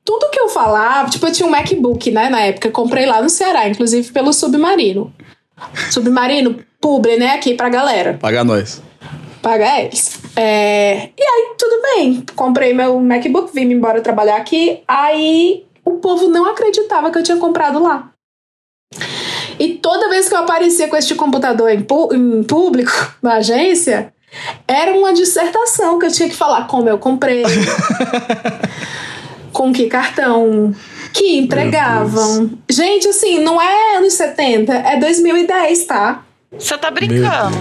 [0.05, 3.29] tudo que eu falava, tipo, eu tinha um MacBook, né, na época, comprei lá no
[3.29, 5.11] Ceará, inclusive pelo Submarino.
[5.91, 8.81] Submarino, publi, né, aqui pra galera, Paga nós.
[9.41, 10.19] paga eles.
[10.35, 16.27] É, e aí, tudo bem, comprei meu MacBook, vim embora trabalhar aqui, aí o povo
[16.29, 18.09] não acreditava que eu tinha comprado lá.
[19.59, 24.11] E toda vez que eu aparecia com este computador em, pu- em público, na agência,
[24.67, 27.43] era uma dissertação que eu tinha que falar como eu comprei,
[29.51, 30.73] com que cartão,
[31.13, 32.51] que entregavam.
[32.69, 36.25] Gente, assim, não é anos 70, é 2010, tá?
[36.57, 37.57] Você tá Meu brincando.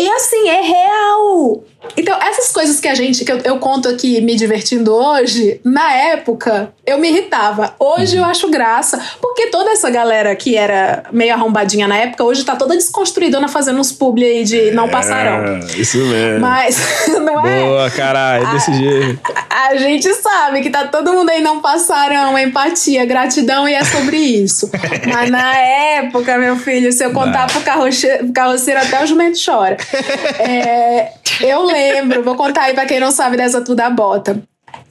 [0.00, 1.64] E assim, é real.
[1.96, 5.92] Então, essas coisas que a gente, que eu, eu conto aqui me divertindo hoje, na
[5.92, 7.74] época, eu me irritava.
[7.78, 12.44] Hoje eu acho graça, porque toda essa galera que era meio arrombadinha na época, hoje
[12.44, 15.56] tá toda desconstruidona fazendo uns publi aí de não passarão.
[15.56, 16.40] É, isso mesmo.
[16.40, 17.62] Mas, não é?
[17.64, 19.20] Boa, caralho, é desse jeito.
[19.48, 24.16] A gente sabe que tá todo mundo aí não passaram empatia, gratidão e é sobre
[24.18, 24.70] isso.
[25.12, 29.76] Mas na época, meu filho, se eu contar pro carroche- carroceiro até o jumento chora.
[30.38, 34.42] É, eu lembro, vou contar aí pra quem não sabe dessa tudo da bota.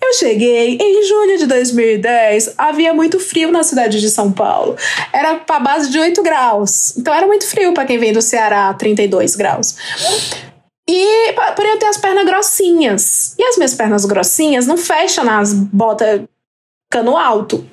[0.01, 4.75] Eu cheguei em julho de 2010, havia muito frio na cidade de São Paulo.
[5.13, 6.97] Era pra base de 8 graus.
[6.97, 9.75] Então era muito frio pra quem vem do Ceará, 32 graus.
[10.89, 13.35] E porém eu tenho as pernas grossinhas.
[13.37, 16.21] E as minhas pernas grossinhas não fecham nas botas
[16.89, 17.63] cano alto.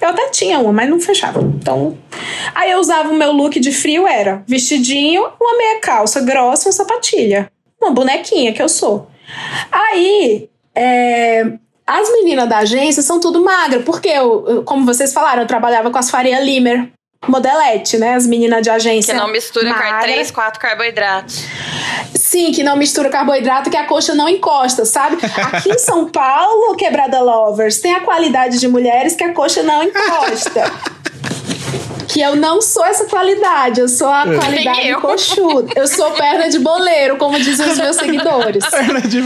[0.00, 1.40] Eu até tinha uma, mas não fechava.
[1.40, 1.96] Então,
[2.54, 6.66] aí eu usava o meu look de frio era vestidinho, uma meia calça grossa e
[6.68, 7.50] uma sapatilha.
[7.80, 9.08] Uma bonequinha que eu sou.
[9.70, 11.52] Aí, é,
[11.86, 15.98] as meninas da agência são tudo magra, porque eu, como vocês falaram, eu trabalhava com
[15.98, 16.90] as Faria Limer,
[17.28, 18.14] modelete, né?
[18.14, 19.14] As meninas de Que agência.
[19.14, 20.12] não mistura car magra.
[20.12, 21.44] 3, 4 carboidratos.
[22.14, 25.18] Sim, que não mistura carboidrato, que a coxa não encosta, sabe?
[25.52, 29.82] Aqui em São Paulo, Quebrada Lovers, tem a qualidade de mulheres que a coxa não
[29.82, 30.70] encosta.
[32.08, 35.00] Que eu não sou essa qualidade, eu sou a Nem qualidade eu.
[35.00, 35.72] coxuda.
[35.74, 38.64] Eu sou perna de boleiro, como dizem os meus seguidores.
[38.66, 39.18] Perna de.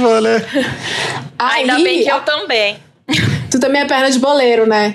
[1.38, 2.78] Ainda Aí, bem que eu também.
[3.50, 4.94] Tu também é perna de boleiro, né?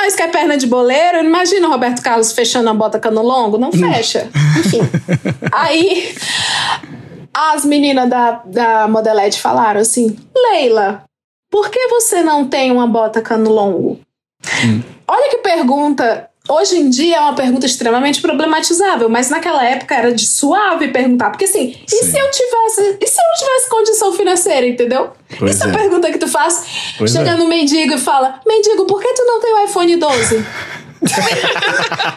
[0.00, 3.58] Nós que é perna de boleiro, imagina o Roberto Carlos fechando a bota cano longo,
[3.58, 4.30] não fecha.
[4.60, 4.78] Enfim.
[5.50, 6.14] Aí
[7.34, 11.02] as meninas da, da Modelete falaram assim: Leila,
[11.50, 13.98] por que você não tem uma bota cano longo?
[15.08, 16.30] Olha que pergunta.
[16.48, 21.28] Hoje em dia é uma pergunta extremamente problematizável, mas naquela época era de suave perguntar.
[21.30, 22.10] Porque assim, e Sim.
[22.10, 22.98] se eu tivesse.
[23.00, 25.10] E se eu não tivesse condição financeira, entendeu?
[25.38, 26.94] Pois Isso é a pergunta que tu faz.
[26.96, 27.36] Pois Chega é.
[27.36, 30.46] no mendigo e fala: Mendigo, por que tu não tem o iPhone 12?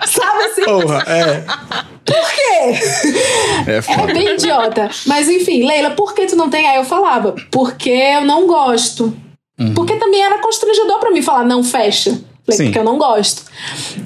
[0.08, 0.64] Sabe assim?
[0.64, 1.44] Porra, é.
[2.06, 3.68] Por quê?
[3.68, 4.90] É É bem idiota.
[5.06, 6.70] Mas enfim, Leila, por que tu não tem?
[6.70, 9.14] Aí eu falava: Porque eu não gosto.
[9.76, 12.31] Porque também era constrangedor pra mim falar: Não fecha.
[12.46, 12.64] Falei, Sim.
[12.66, 13.46] porque eu não gosto.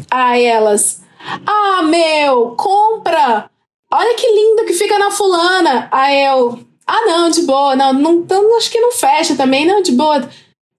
[0.10, 1.02] Aí elas:
[1.45, 3.50] Ah, meu, compra!
[3.91, 5.88] Olha que lindo que fica na fulana.
[5.91, 6.60] Aí eu.
[6.86, 10.30] Ah, não, de boa, não, não, não, acho que não fecha também, não, de boa.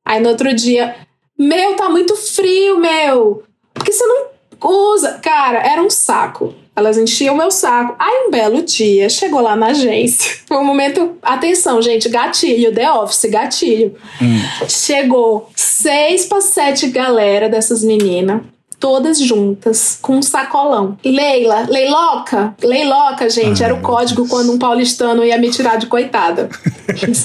[0.05, 0.95] Aí no outro dia,
[1.37, 3.43] meu, tá muito frio, meu.
[3.75, 4.27] Porque você não
[4.63, 5.19] usa.
[5.19, 6.55] Cara, era um saco.
[6.77, 7.97] Elas enchiam o meu saco.
[7.99, 10.37] Aí um belo dia, chegou lá na agência.
[10.47, 11.17] Foi um momento.
[11.23, 13.95] Atenção, gente, gatilho, The Office, gatilho.
[14.21, 14.69] Hum.
[14.69, 18.43] Chegou seis para sete galera dessas meninas
[18.79, 20.99] todas juntas, com um sacolão.
[21.05, 24.31] Leila, leiloca, leiloca, gente, Ai, era o código Deus.
[24.31, 26.49] quando um paulistano ia me tirar de coitada.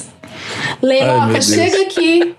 [0.82, 2.36] leiloca, Ai, chega aqui.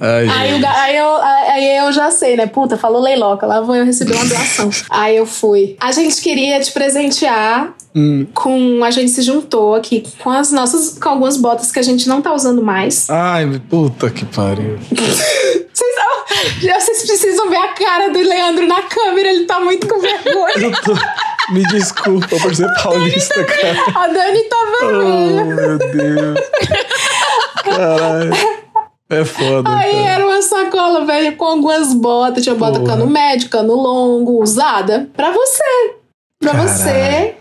[0.00, 2.46] Ai, aí, eu, aí, eu, aí eu já sei, né?
[2.46, 4.70] Puta, falou leiloca, lá vou eu receber uma doação.
[4.90, 5.76] aí eu fui.
[5.80, 8.26] A gente queria te presentear Hum.
[8.34, 12.08] Com a gente se juntou aqui com as nossas com algumas botas que a gente
[12.08, 13.08] não tá usando mais.
[13.08, 14.80] Ai, puta que pariu.
[14.90, 15.14] vocês,
[16.60, 20.72] vocês precisam ver a cara do Leandro na câmera, ele tá muito com vergonha.
[20.84, 20.92] Tô,
[21.52, 23.76] me desculpa por ser paulista, cara.
[23.94, 25.42] A Dani tá vermelha.
[25.42, 26.40] Oh, meu Deus.
[27.62, 28.53] Caralho.
[29.10, 29.68] É foda.
[29.76, 30.08] Aí cara.
[30.08, 32.42] era uma sacola, velho, com algumas botas.
[32.42, 32.92] Tinha bota Porra.
[32.92, 35.08] cano médio, cano longo, usada.
[35.14, 35.94] Pra você.
[36.40, 36.68] Pra Caralho.
[36.68, 37.36] você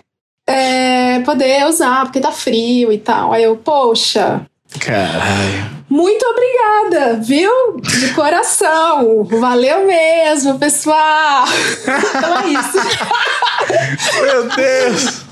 [0.48, 3.32] é, poder usar, porque tá frio e tal.
[3.34, 4.46] Aí eu, poxa.
[4.80, 5.74] Caralho.
[5.90, 7.78] Muito obrigada, viu?
[7.82, 9.24] De coração.
[9.24, 11.46] Valeu mesmo, pessoal.
[12.16, 12.78] Então é isso.
[14.22, 15.26] Meu Deus.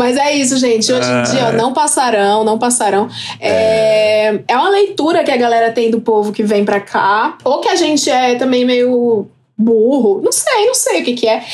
[0.00, 0.90] Mas é isso, gente.
[0.90, 3.06] Hoje em dia, ó, não passarão, não passarão.
[3.38, 7.36] É, é uma leitura que a galera tem do povo que vem pra cá.
[7.44, 9.26] Ou que a gente é também meio
[9.58, 10.22] burro.
[10.24, 11.44] Não sei, não sei o que, que é.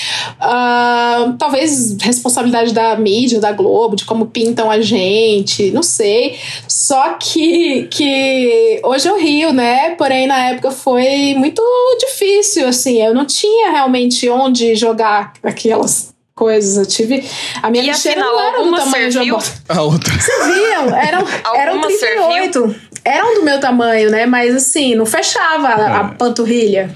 [0.40, 6.38] Uh, talvez responsabilidade da mídia, da Globo, de como pintam a gente, não sei.
[6.68, 9.96] Só que, que hoje eu rio, né?
[9.96, 11.60] Porém, na época foi muito
[11.98, 13.02] difícil, assim.
[13.02, 16.76] Eu não tinha realmente onde jogar aquelas coisas.
[16.76, 17.28] Eu tive.
[17.62, 19.22] A minha lixeira não era do tamanho serviu?
[19.22, 20.12] de uma A outra.
[20.14, 20.94] Vocês viam?
[20.94, 21.24] Eram,
[21.56, 22.52] eram 38.
[22.52, 22.80] Serviu?
[23.04, 24.26] Eram do meu tamanho, né?
[24.26, 25.86] Mas assim, não fechava é.
[25.86, 26.94] a panturrilha.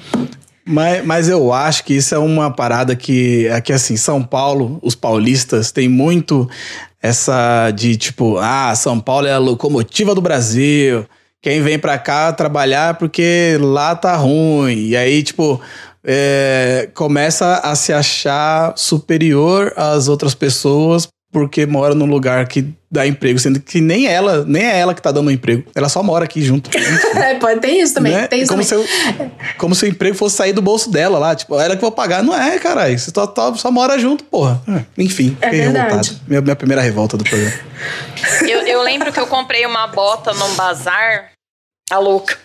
[0.65, 4.95] Mas, mas eu acho que isso é uma parada que aqui assim, São Paulo, os
[4.95, 6.49] paulistas têm muito
[7.03, 11.07] essa de tipo, ah, São Paulo é a locomotiva do Brasil.
[11.43, 14.89] Quem vem pra cá trabalhar porque lá tá ruim.
[14.89, 15.61] E aí, tipo,
[16.05, 23.07] é, começa a se achar superior às outras pessoas porque mora num lugar que dá
[23.07, 25.65] emprego, sendo que nem ela, nem é ela que tá dando um emprego.
[25.77, 26.69] Ela só mora aqui junto.
[27.17, 28.13] é, pode ter isso também.
[28.13, 28.27] Né?
[28.27, 28.85] Tem isso como, também.
[28.87, 31.35] Se eu, como se o emprego fosse sair do bolso dela lá.
[31.37, 32.23] Tipo, ela que vou pagar.
[32.23, 32.99] Não é, caralho.
[32.99, 34.61] Você só, só, só mora junto, porra.
[34.69, 35.89] É, enfim, é fiquei verdade.
[35.89, 36.21] revoltado.
[36.27, 37.55] Minha, minha primeira revolta do programa.
[38.43, 41.31] Eu, eu lembro que eu comprei uma bota num bazar
[41.91, 42.39] a louca.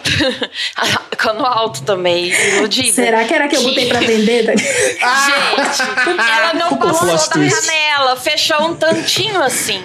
[1.18, 2.94] Cano alto também, iludida.
[2.94, 4.54] Será que era que eu botei pra vender?
[5.02, 5.28] ah,
[5.72, 9.84] gente, ela não passou da janela, fechou um tantinho assim.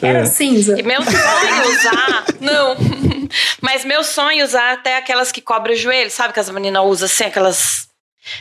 [0.00, 0.26] Era é.
[0.26, 0.78] cinza.
[0.78, 2.24] E meu sonho usar.
[2.40, 2.76] não.
[3.60, 7.06] Mas meu sonho usar até aquelas que cobrem o joelho, sabe que as meninas usam
[7.06, 7.88] assim, aquelas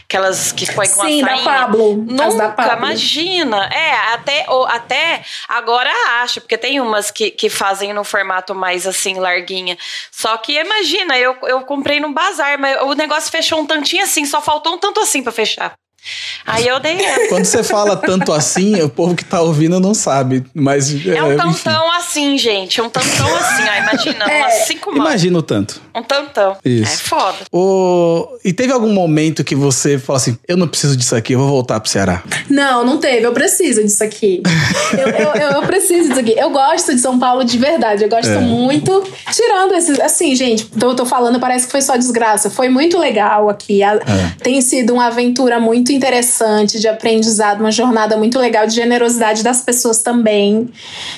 [0.03, 1.97] Aquelas que põe com Sim, da Pablo.
[1.97, 2.77] Nunca, da Pablo.
[2.77, 3.67] imagina.
[3.67, 8.87] É, até, ou, até agora acho, porque tem umas que, que fazem no formato mais
[8.87, 9.77] assim, larguinha.
[10.11, 14.25] Só que imagina, eu, eu comprei no bazar, mas o negócio fechou um tantinho assim,
[14.25, 15.75] só faltou um tanto assim para fechar.
[16.45, 16.97] Aí eu dei.
[17.29, 20.43] Quando você fala tanto assim, o povo que tá ouvindo não sabe.
[20.53, 20.93] Mas.
[21.05, 21.97] É, é um tantão enfim.
[21.97, 22.81] assim, gente.
[22.81, 23.89] Um tantão assim, ó.
[23.89, 24.99] Imagina, é, umas cinco mãos.
[24.99, 25.81] Imagina o tanto.
[25.95, 26.57] Um tantão.
[26.63, 26.93] Isso.
[26.93, 27.37] É foda.
[27.51, 28.37] O...
[28.43, 31.47] E teve algum momento que você falou assim: eu não preciso disso aqui, eu vou
[31.47, 32.23] voltar pro Ceará?
[32.49, 33.25] Não, não teve.
[33.25, 34.43] Eu preciso disso aqui.
[34.93, 36.35] eu, eu, eu, eu, preciso disso aqui.
[36.37, 38.03] Eu gosto de São Paulo de verdade.
[38.03, 38.39] Eu gosto é.
[38.39, 39.03] muito.
[39.31, 39.99] Tirando esses.
[39.99, 42.51] Assim, gente, eu tô falando, parece que foi só desgraça.
[42.51, 43.81] Foi muito legal aqui.
[43.81, 44.35] A, é.
[44.43, 49.61] Tem sido uma aventura muito interessante, de aprendizado, uma jornada muito legal de generosidade das
[49.61, 50.69] pessoas também.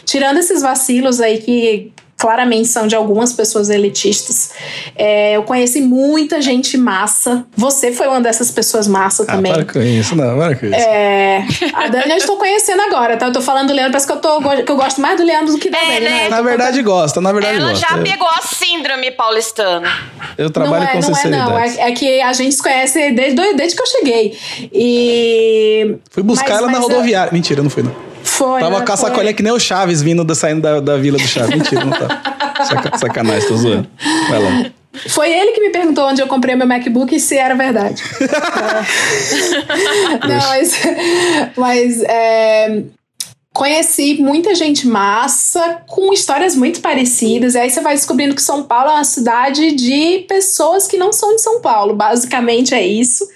[0.05, 4.51] Tirando esses vacilos aí que claramente são de algumas pessoas elitistas.
[4.95, 7.45] É, eu conheci muita gente massa.
[7.55, 9.53] Você foi uma dessas pessoas massa ah, também.
[9.53, 10.75] Para com isso, não, para com isso.
[10.75, 13.27] É, a Dani eu estou conhecendo agora, tá?
[13.27, 15.53] Eu tô falando do Leandro, parece que eu, tô, que eu gosto mais do Leandro
[15.53, 16.09] do que da é, Dani, né?
[16.23, 16.29] né?
[16.29, 17.87] Na verdade, gosta, na verdade Ela gosta.
[17.87, 19.87] já pegou a síndrome paulistana.
[20.37, 21.51] Eu trabalho não é, com não sinceridade.
[21.51, 24.37] É, não, é, é, que a gente se conhece desde, desde que eu cheguei.
[24.73, 25.97] E...
[26.09, 27.29] Fui buscar mas, ela na rodoviária.
[27.29, 27.33] Eu...
[27.33, 28.07] Mentira, não fui não.
[28.27, 28.59] Foi.
[28.59, 28.85] Tava né?
[28.85, 31.55] com a sacolinha que nem o Chaves vindo da, saindo da, da vila do Chaves.
[31.55, 32.21] Mentira, não tá.
[32.65, 33.87] Saca, sacanagem, tô zoando.
[34.29, 34.71] Vai lá.
[35.09, 38.03] Foi ele que me perguntou onde eu comprei meu MacBook e se era verdade.
[40.21, 40.27] é.
[40.27, 40.81] Não, mas.
[41.55, 42.03] Mas.
[42.03, 42.83] É,
[43.57, 47.55] conheci muita gente massa, com histórias muito parecidas.
[47.55, 51.11] E aí você vai descobrindo que São Paulo é uma cidade de pessoas que não
[51.11, 51.95] são de São Paulo.
[51.95, 53.27] Basicamente é isso.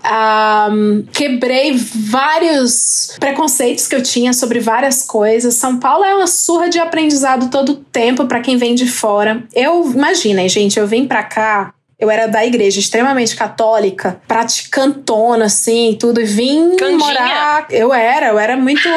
[0.72, 5.56] Um, quebrei vários preconceitos que eu tinha sobre várias coisas.
[5.56, 9.44] São Paulo é uma surra de aprendizado todo tempo para quem vem de fora.
[9.56, 15.96] Eu, imaginem, gente, eu vim para cá eu era da igreja extremamente católica, praticantona, assim,
[16.00, 16.98] tudo, e vim Candinha.
[16.98, 17.68] morar.
[17.70, 18.90] Eu era, eu era muito,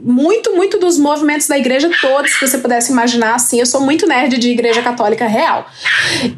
[0.00, 3.60] muito, muito dos movimentos da igreja todos que você pudesse imaginar, assim.
[3.60, 5.66] Eu sou muito nerd de igreja católica real.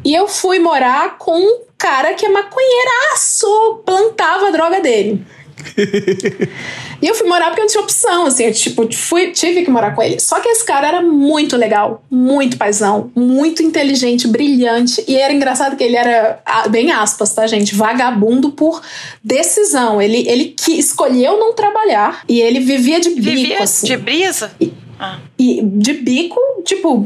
[0.05, 5.25] E eu fui morar com um cara que é maconheiraço, plantava a droga dele.
[7.01, 9.71] e eu fui morar porque eu não tinha opção, assim, eu, tipo, fui, tive que
[9.71, 10.19] morar com ele.
[10.19, 15.03] Só que esse cara era muito legal, muito paizão, muito inteligente, brilhante.
[15.07, 17.75] E era engraçado que ele era, bem aspas, tá, gente?
[17.75, 18.81] Vagabundo por
[19.23, 20.01] decisão.
[20.01, 23.87] Ele, ele que escolheu não trabalhar e ele vivia de bico, vivia assim.
[23.87, 24.51] De brisa?
[24.59, 25.19] E, ah.
[25.37, 27.05] e de bico, tipo,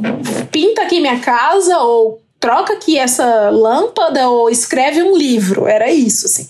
[0.52, 5.68] pinta aqui minha casa ou troca aqui essa lâmpada ou escreve um livro.
[5.68, 6.48] Era isso, assim.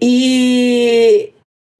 [0.00, 1.30] E,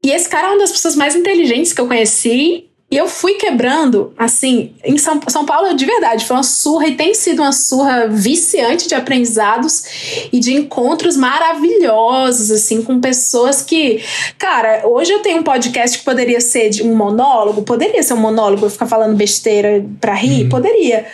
[0.04, 2.64] e esse cara é uma das pessoas mais inteligentes que eu conheci.
[2.90, 6.96] E eu fui quebrando, assim, em São, São Paulo, de verdade, foi uma surra e
[6.96, 9.84] tem sido uma surra viciante de aprendizados
[10.32, 14.02] e de encontros maravilhosos, assim, com pessoas que.
[14.38, 18.20] Cara, hoje eu tenho um podcast que poderia ser de um monólogo, poderia ser um
[18.20, 20.48] monólogo, eu ficar falando besteira pra rir, uhum.
[20.48, 21.06] poderia.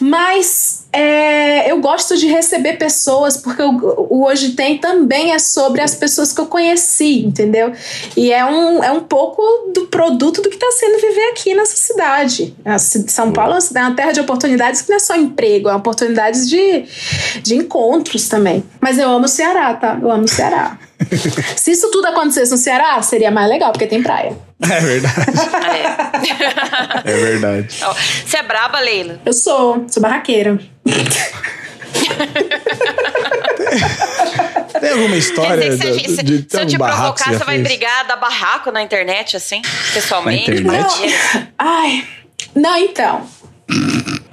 [0.00, 5.80] Mas é, eu gosto de receber pessoas, porque o, o, Hoje Tem também é sobre
[5.80, 7.72] as pessoas que eu conheci, entendeu?
[8.16, 11.76] E é um, é um pouco do produto do que está sendo viver aqui nessa
[11.76, 12.56] cidade.
[13.06, 16.84] São Paulo é uma terra de oportunidades que não é só emprego, é oportunidades de,
[17.42, 18.64] de encontros também.
[18.80, 19.98] Mas eu amo o Ceará, tá?
[20.00, 20.78] Eu amo o Ceará.
[21.56, 24.36] Se isso tudo acontecesse no Ceará, seria mais legal, porque tem praia.
[24.70, 25.40] É verdade.
[27.04, 27.10] é.
[27.10, 27.68] é verdade.
[28.26, 29.20] Você é braba, Leila?
[29.24, 30.58] Eu sou, sou barraqueira.
[34.80, 38.06] Tem alguma história se, de, se, de, de se eu te provocar, você vai brigar,
[38.06, 40.50] dar barraco na internet, assim, pessoalmente?
[40.50, 41.14] Na internet?
[41.34, 41.46] Não.
[41.58, 42.06] Ai,
[42.54, 43.26] não, então.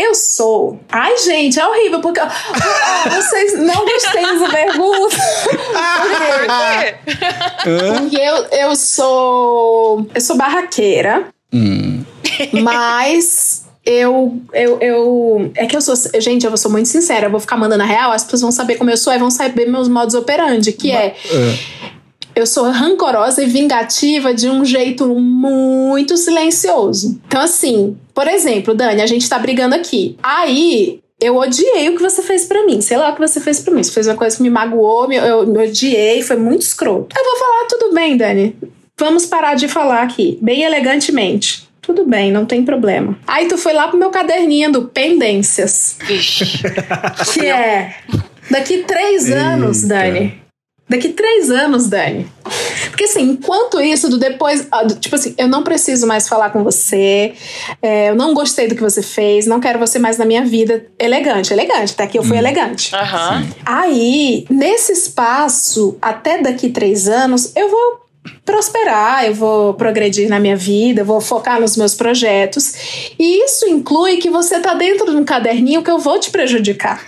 [0.02, 0.80] Eu sou.
[0.90, 5.16] Ai, gente, é horrível, porque vocês não gostei dessa pergunta.
[7.62, 10.08] porque, porque eu, eu sou.
[10.14, 11.28] Eu sou barraqueira.
[11.54, 12.04] Hum.
[12.64, 15.52] Mas eu, eu, eu.
[15.54, 15.96] É que eu sou.
[16.20, 17.28] Gente, eu sou muito sincera.
[17.28, 19.30] Eu vou ficar mandando a real, as pessoas vão saber como eu sou e vão
[19.30, 21.08] saber meus modos operandi, que é.
[21.08, 21.60] é
[22.36, 27.20] eu sou rancorosa e vingativa de um jeito muito silencioso.
[27.28, 30.17] Então, assim, por exemplo, Dani, a gente tá brigando aqui.
[30.22, 32.82] Aí, eu odiei o que você fez para mim.
[32.82, 33.84] Sei lá o que você fez para mim.
[33.84, 37.15] Você fez uma coisa que me magoou, eu, eu, eu odiei, foi muito escroto.
[37.17, 38.56] Eu vou falar, tudo bem, Dani.
[38.98, 41.70] Vamos parar de falar aqui, bem elegantemente.
[41.82, 43.17] Tudo bem, não tem problema.
[43.26, 45.98] Aí tu foi lá pro meu caderninho do Pendências.
[47.34, 47.96] que é.
[48.50, 50.40] Daqui três anos, Dani,
[50.91, 52.30] Daqui três anos, Dani.
[52.89, 54.67] Porque assim, enquanto isso, do depois.
[54.69, 57.34] Ah, tipo assim, eu não preciso mais falar com você.
[57.82, 59.47] É, eu não gostei do que você fez.
[59.47, 60.86] Não quero você mais na minha vida.
[60.99, 61.93] Elegante, elegante.
[61.93, 62.39] Até aqui eu fui hum.
[62.39, 62.93] elegante.
[62.93, 63.49] Uhum.
[63.65, 68.01] Aí, nesse espaço, até daqui três anos, eu vou
[68.46, 72.74] prosperar, eu vou progredir na minha vida, vou focar nos meus projetos.
[73.18, 77.04] E isso inclui que você tá dentro de um caderninho que eu vou te prejudicar.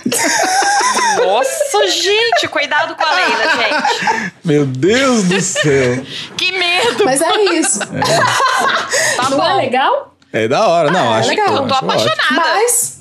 [1.23, 4.33] Nossa, gente, cuidado com a Leila, gente.
[4.43, 6.03] Meu Deus do céu.
[6.37, 7.05] que medo.
[7.05, 7.79] Mas é isso.
[7.83, 9.13] É.
[9.15, 9.59] Tá Não é bom.
[9.59, 10.15] é legal?
[10.31, 11.55] É da hora, não, ah, acho é legal.
[11.55, 12.23] Eu tô apaixonada.
[12.31, 12.99] Mas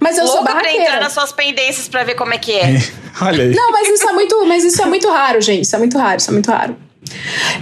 [0.00, 0.76] mas eu Louca sou barraqueira.
[0.76, 2.74] pra entrar nas suas pendências pra ver como é que é.
[3.22, 3.54] Olha aí.
[3.54, 5.62] Não, mas isso é muito, mas isso é muito raro, gente.
[5.62, 6.76] Isso é muito raro, isso é muito raro.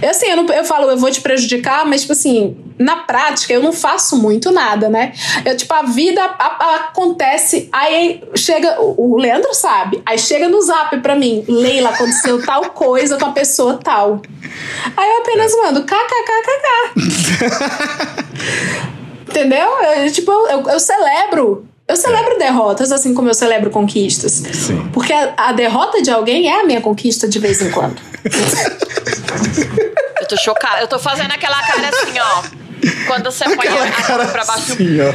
[0.01, 3.53] Eu, assim, eu, não, eu falo, eu vou te prejudicar, mas, tipo assim, na prática,
[3.53, 5.13] eu não faço muito nada, né?
[5.45, 10.47] Eu, tipo, a vida a, a, acontece, aí chega, o, o Leandro sabe, aí chega
[10.49, 14.21] no zap pra mim, Leila, aconteceu tal coisa com a pessoa tal.
[14.97, 16.91] Aí eu apenas mando kkkk.
[19.29, 19.69] Entendeu?
[19.81, 24.31] Eu, tipo, eu, eu celebro eu celebro derrotas, assim como eu celebro conquistas.
[24.31, 24.89] Sim.
[24.93, 28.01] Porque a, a, derrota de alguém é a minha conquista de vez em quando.
[30.19, 30.81] eu tô chocada.
[30.81, 32.43] Eu tô fazendo aquela cara assim, ó.
[33.07, 34.73] Quando você põe a cara pra baixo.
[34.73, 35.13] Assim, ó.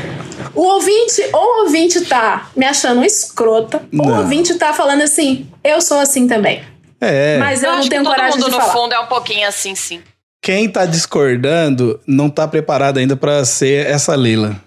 [0.54, 4.04] O ouvinte, ou o ouvinte tá me achando escrota, não.
[4.04, 6.62] ou o ouvinte tá falando assim, eu sou assim também.
[7.00, 7.38] É.
[7.38, 8.52] Mas eu, eu não tenho coragem de falar.
[8.52, 10.00] Todo mundo no fundo é um pouquinho assim, sim.
[10.42, 14.65] Quem tá discordando não tá preparado ainda para ser essa Lila.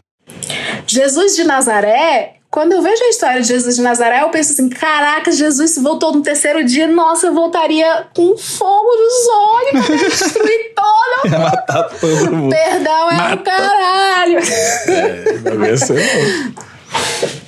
[0.92, 4.70] Jesus de Nazaré Quando eu vejo a história de Jesus de Nazaré, eu penso assim:
[4.70, 10.74] caraca, Jesus voltou no terceiro dia, nossa, eu voltaria com fogo nos olhos pra destruir
[10.76, 12.50] todo Ia matar todo mundo.
[12.50, 13.36] Perdão é Mata.
[13.36, 14.40] o caralho.
[14.40, 16.64] É, vai ser bom.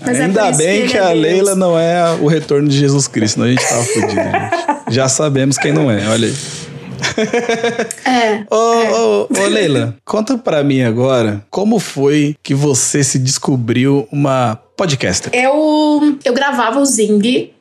[0.02, 1.12] Mas é Ainda isso bem ele que é a.
[1.12, 4.94] Leila não é o retorno de Jesus Cristo, senão a gente tava fudido, gente.
[4.94, 6.36] Já sabemos quem não é, olha aí.
[8.06, 8.44] É.
[8.50, 14.60] Ô, ô, ô, Leila, conta pra mim agora como foi que você se descobriu uma
[14.76, 15.32] podcaster.
[15.34, 17.52] Eu, eu gravava o Zing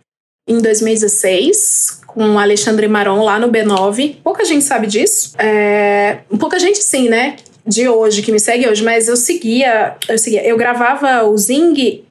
[0.49, 4.17] em 2016 com o Alexandre Maron lá no B9.
[4.23, 5.35] Pouca gente sabe disso.
[5.39, 7.37] É, pouca gente sim, né?
[7.67, 12.03] De hoje, que me segue hoje, mas eu seguia, eu seguia, eu gravava o Zing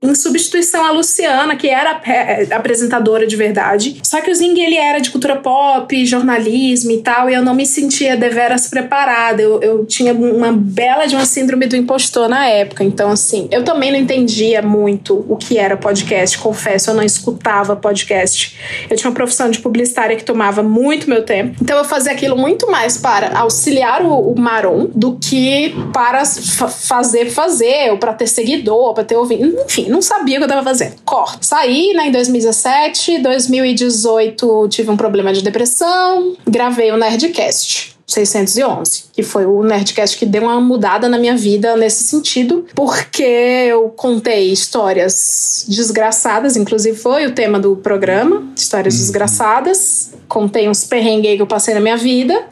[0.00, 4.00] em substituição à Luciana, que era pe- apresentadora de verdade.
[4.04, 7.52] Só que o Zing ele era de cultura pop, jornalismo e tal, e eu não
[7.52, 9.42] me sentia deveras preparada.
[9.42, 12.84] Eu, eu tinha uma bela de uma síndrome do impostor na época.
[12.84, 17.74] Então, assim, eu também não entendia muito o que era podcast, confesso, eu não escutava
[17.74, 18.56] podcast.
[18.88, 21.56] Eu tinha uma profissão de publicitária que tomava muito meu tempo.
[21.60, 26.68] Então, eu fazia aquilo muito mais para auxiliar o, o Maron do que para fa-
[26.68, 29.58] fazer fazer, ou para ter seguidor, para ter ouvido.
[29.64, 30.96] Enfim, não sabia o que eu tava fazendo.
[31.04, 31.38] Corta.
[31.40, 37.98] Saí né, em 2017, 2018 tive um problema de depressão, gravei o Nerdcast.
[38.08, 43.22] 611, que foi o Nerdcast que deu uma mudada na minha vida nesse sentido, porque
[43.22, 50.12] eu contei histórias desgraçadas, inclusive foi o tema do programa, histórias desgraçadas.
[50.26, 52.46] Contei uns perrengues que eu passei na minha vida,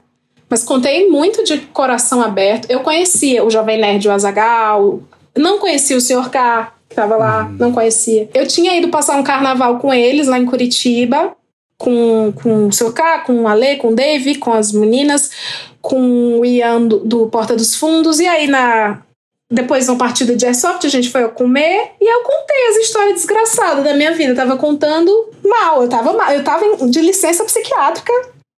[0.49, 2.70] mas contei muito de coração aberto.
[2.70, 5.01] Eu conhecia o Jovem Nerd, o Azagal,
[5.37, 6.30] não conhecia o Sr.
[6.30, 8.28] K, tava lá, não conhecia.
[8.34, 11.37] Eu tinha ido passar um carnaval com eles lá em Curitiba,
[11.78, 12.93] com, com o Sr.
[12.93, 15.30] K, com o Ale, com o Dave, com as meninas,
[15.80, 19.03] com o Ian do, do Porta dos Fundos, e aí na.
[19.49, 23.84] Depois, no partido de Airsoft, a gente foi comer e eu contei as histórias desgraçadas
[23.84, 24.32] da minha vida.
[24.32, 28.12] Eu tava contando mal, eu tava mal, eu tava de licença psiquiátrica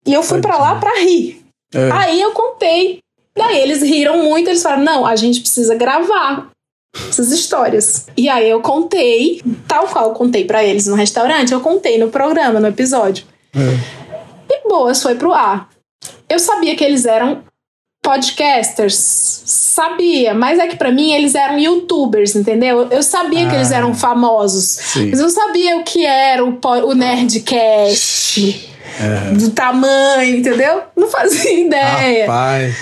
[0.07, 1.45] e eu fui pra lá pra rir.
[1.75, 1.91] É.
[1.93, 3.01] Aí eu contei.
[3.37, 6.51] Daí eles riram muito, eles falaram: não, a gente precisa gravar
[7.09, 8.07] essas histórias.
[8.17, 12.09] E aí eu contei, tal qual eu contei pra eles no restaurante, eu contei no
[12.09, 13.25] programa, no episódio.
[13.55, 15.69] E boas, foi pro ar.
[16.29, 17.43] Eu sabia que eles eram
[18.03, 22.89] podcasters, sabia, mas é que pra mim eles eram youtubers, entendeu?
[22.91, 23.77] Eu sabia que eles Ah.
[23.77, 25.11] eram famosos, Sim.
[25.11, 28.69] mas eu não sabia o que era o, o Nerdcast,
[29.39, 30.83] do tamanho, entendeu?
[30.97, 32.27] Não fazia ideia.
[32.27, 32.77] Rapaz.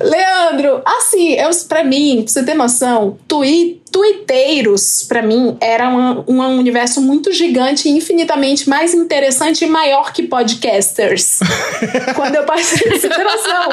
[0.00, 6.24] Leandro, assim, eu, pra mim, pra você ter noção, tui, tuiteiros, pra mim, era uma-
[6.28, 11.38] um universo muito gigante, infinitamente mais interessante e maior que podcasters.
[12.16, 13.68] Quando eu passei, ter noção.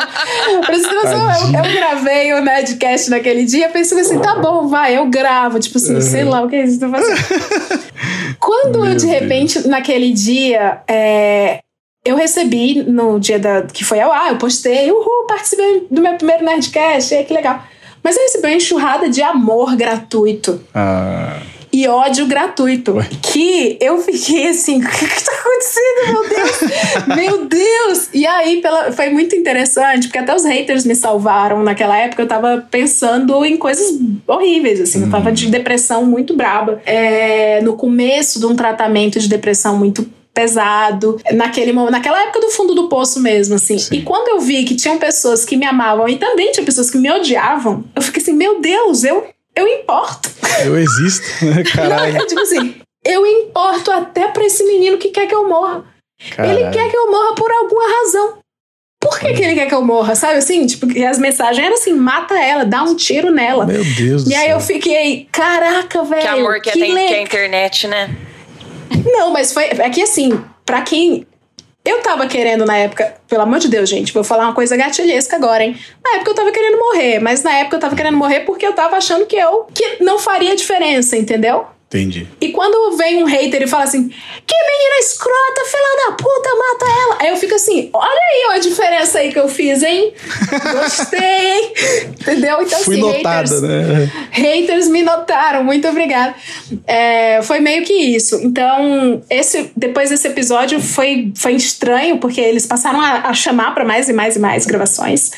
[0.66, 4.68] Pra você ter noção, eu, eu gravei o Nerdcast naquele dia, pensando assim, tá bom,
[4.68, 5.60] vai, eu gravo.
[5.60, 7.88] Tipo assim, sei lá o que é isso que eu tô fazendo.
[8.40, 11.60] Quando Meu eu, de repente, naquele dia, é,
[12.08, 16.14] eu recebi no dia da, que foi ao ar, eu postei, uhul, participei do meu
[16.16, 17.64] primeiro Nerdcast, que legal.
[18.04, 21.42] Mas eu recebi uma enxurrada de amor gratuito Ah,
[21.74, 22.94] e ódio gratuito.
[22.94, 23.06] Ué.
[23.22, 27.16] Que eu fiquei assim, o que, que tá acontecendo, meu Deus?
[27.16, 28.10] meu Deus!
[28.14, 32.24] E aí pela, foi muito interessante, porque até os haters me salvaram naquela época.
[32.24, 35.04] Eu tava pensando em coisas horríveis, assim.
[35.04, 36.82] Eu tava de depressão muito braba.
[36.86, 40.10] É, no começo de um tratamento de depressão muito
[40.42, 43.78] pesado, naquele momento, naquela época do fundo do poço mesmo, assim.
[43.80, 43.96] Sim.
[43.96, 46.98] E quando eu vi que tinham pessoas que me amavam e também tinha pessoas que
[47.00, 50.30] me odiavam, eu fiquei assim, meu Deus, eu, eu importo.
[50.64, 51.64] eu existo, né?
[51.64, 52.14] Caralho.
[52.14, 55.84] Não, é tipo assim, eu importo até pra esse menino que quer que eu morra.
[56.22, 56.72] Ele Caralho.
[56.72, 58.38] quer que eu morra por alguma razão.
[59.00, 60.16] Por que, que ele quer que eu morra?
[60.16, 60.66] Sabe assim?
[60.66, 63.66] Tipo, que as mensagens eram assim: mata ela, dá um tiro nela.
[63.66, 64.56] Meu Deus do E aí céu.
[64.58, 66.22] eu fiquei, caraca, velho.
[66.22, 68.10] Que amor que, tem, le- que é a internet, né?
[69.12, 69.66] Não, mas foi.
[69.66, 71.26] É que assim, pra quem.
[71.84, 75.38] Eu tava querendo na época, pelo amor de Deus, gente, vou falar uma coisa gatilhesca
[75.38, 75.78] agora, hein?
[76.04, 78.74] Na época eu tava querendo morrer, mas na época eu tava querendo morrer porque eu
[78.74, 81.66] tava achando que eu que não faria diferença, entendeu?
[81.88, 82.28] Entendi.
[82.42, 86.86] E quando vem um hater e fala assim, que menina escrota, filha da puta, mata
[86.86, 87.18] ela.
[87.22, 90.14] Aí eu fico assim, olha aí a diferença aí que eu fiz, hein?
[90.74, 91.74] Gostei?
[92.12, 92.62] Entendeu?
[92.62, 94.12] Então, Fui assim, notada, haters, né?
[94.32, 96.36] haters me notaram, muito obrigada.
[96.86, 98.36] É, foi meio que isso.
[98.44, 103.86] Então, esse, depois desse episódio foi, foi estranho, porque eles passaram a, a chamar para
[103.86, 105.32] mais e mais e mais gravações.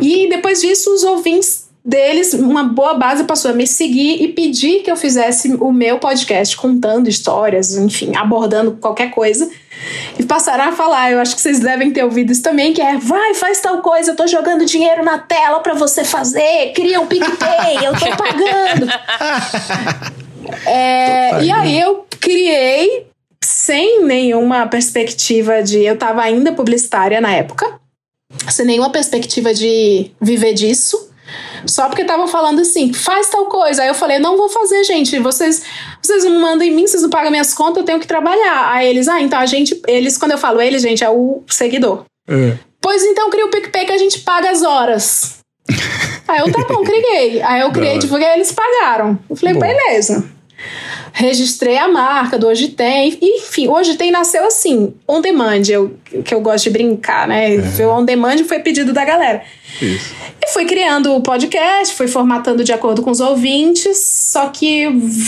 [0.00, 4.82] E depois disso, os ouvintes deles, uma boa base passou a me seguir e pedir
[4.82, 9.50] que eu fizesse o meu podcast contando histórias, enfim, abordando qualquer coisa.
[10.18, 12.96] E passaram a falar, eu acho que vocês devem ter ouvido isso também, que é,
[12.98, 17.06] vai, faz tal coisa, eu tô jogando dinheiro na tela pra você fazer, cria um
[17.06, 18.86] PicPay, eu tô pagando.
[20.66, 23.06] É, e aí eu criei
[23.40, 25.82] sem nenhuma perspectiva de.
[25.82, 27.80] Eu estava ainda publicitária na época,
[28.48, 31.11] sem nenhuma perspectiva de viver disso.
[31.66, 33.82] Só porque estavam falando assim, faz tal coisa.
[33.82, 35.18] Aí eu falei, não vou fazer, gente.
[35.18, 35.62] Vocês,
[36.00, 38.72] vocês não mandam em mim, vocês não pagam minhas contas, eu tenho que trabalhar.
[38.72, 39.80] Aí eles, ah, então a gente.
[39.86, 42.04] Eles, quando eu falo eles, gente, é o seguidor.
[42.28, 42.56] É.
[42.80, 45.38] Pois então cria o PicPay que a gente paga as horas.
[46.26, 47.42] Aí eu, tá bom, criei.
[47.42, 49.18] Aí eu criei, divulguei, eles pagaram.
[49.28, 49.66] Eu falei, Boa.
[49.66, 50.32] beleza
[51.12, 53.16] registrei a marca do Hoje Tem.
[53.20, 55.94] Enfim, Hoje Tem nasceu assim, on demand, eu,
[56.24, 57.54] que eu gosto de brincar, né?
[57.54, 57.86] É.
[57.86, 59.42] O on demand foi pedido da galera.
[59.80, 60.14] Isso.
[60.40, 64.84] E fui criando o podcast, fui formatando de acordo com os ouvintes, só que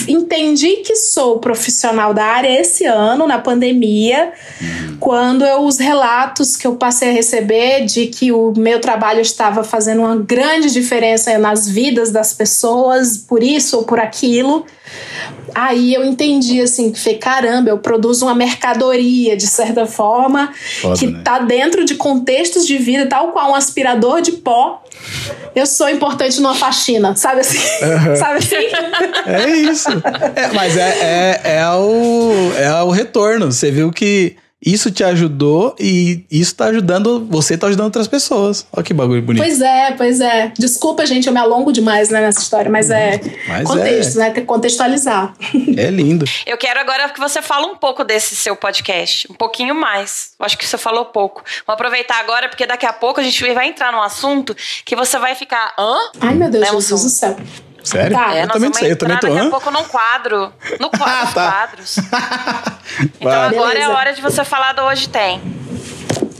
[0.07, 4.97] entendi que sou profissional da área esse ano, na pandemia, uhum.
[4.99, 9.63] quando eu, os relatos que eu passei a receber de que o meu trabalho estava
[9.63, 14.65] fazendo uma grande diferença nas vidas das pessoas, por isso ou por aquilo.
[15.53, 20.99] Aí eu entendi assim, que falei, caramba, eu produzo uma mercadoria, de certa forma, Foda,
[20.99, 21.21] que né?
[21.23, 24.83] tá dentro de contextos de vida, tal qual um aspirador de pó.
[25.55, 27.57] Eu sou importante numa faxina, sabe assim?
[27.57, 28.15] Uhum.
[28.17, 28.55] sabe assim?
[29.25, 29.89] É isso.
[30.35, 33.51] É, mas é, é, é, o, é o retorno.
[33.51, 34.35] Você viu que
[34.65, 38.65] isso te ajudou e isso tá ajudando, você tá ajudando outras pessoas.
[38.73, 39.43] Olha que bagulho bonito.
[39.43, 40.51] Pois é, pois é.
[40.57, 44.19] Desculpa, gente, eu me alongo demais né, nessa história, mas é mas contexto, é.
[44.19, 44.25] né?
[44.31, 45.33] Tem que contextualizar.
[45.77, 46.25] É lindo.
[46.45, 50.31] Eu quero agora que você fale um pouco desse seu podcast, um pouquinho mais.
[50.39, 51.43] Eu acho que você falou pouco.
[51.67, 54.55] Vou aproveitar agora, porque daqui a pouco a gente vai entrar num assunto
[54.85, 55.73] que você vai ficar.
[55.77, 55.95] Hã?
[56.21, 57.35] Ai, meu Deus, né, Jesus do céu.
[57.85, 58.17] Sério?
[58.17, 58.35] Tá.
[58.35, 59.27] É, eu também não sei, eu também tô.
[59.27, 60.53] Daqui a pouco num quadro.
[60.79, 61.51] No quadro, ah, tá.
[61.51, 61.97] quadros.
[63.19, 63.47] então Vai.
[63.47, 63.79] agora Beleza.
[63.79, 65.41] é a hora de você falar do Hoje Tem.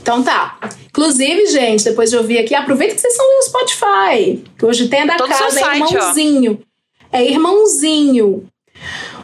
[0.02, 0.58] Então tá.
[0.88, 4.44] Inclusive, gente, depois de ouvir aqui, aproveita que vocês estão no Spotify.
[4.58, 6.58] Que hoje tem é da Todo casa, é site, irmãozinho.
[6.62, 7.16] Ó.
[7.16, 8.46] É irmãozinho.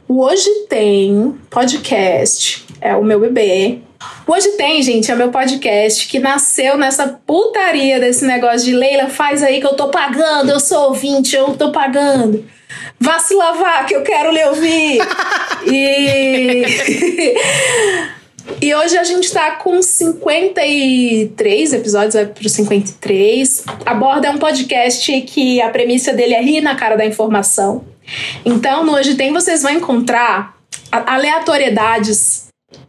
[0.08, 2.66] O Hoje Tem podcast.
[2.84, 3.78] É o meu bebê.
[4.26, 9.40] Hoje tem, gente, é meu podcast que nasceu nessa putaria desse negócio de Leila, faz
[9.40, 12.44] aí que eu tô pagando, eu sou ouvinte, eu tô pagando.
[12.98, 14.98] Vá se lavar, que eu quero lhe ouvir.
[15.64, 16.64] e.
[18.60, 23.64] E hoje a gente tá com 53 episódios, vai pro 53.
[23.86, 27.84] A Borda é um podcast que a premissa dele é rir na cara da informação.
[28.44, 30.56] Então, no Hoje Tem, vocês vão encontrar
[30.90, 32.41] aleatoriedades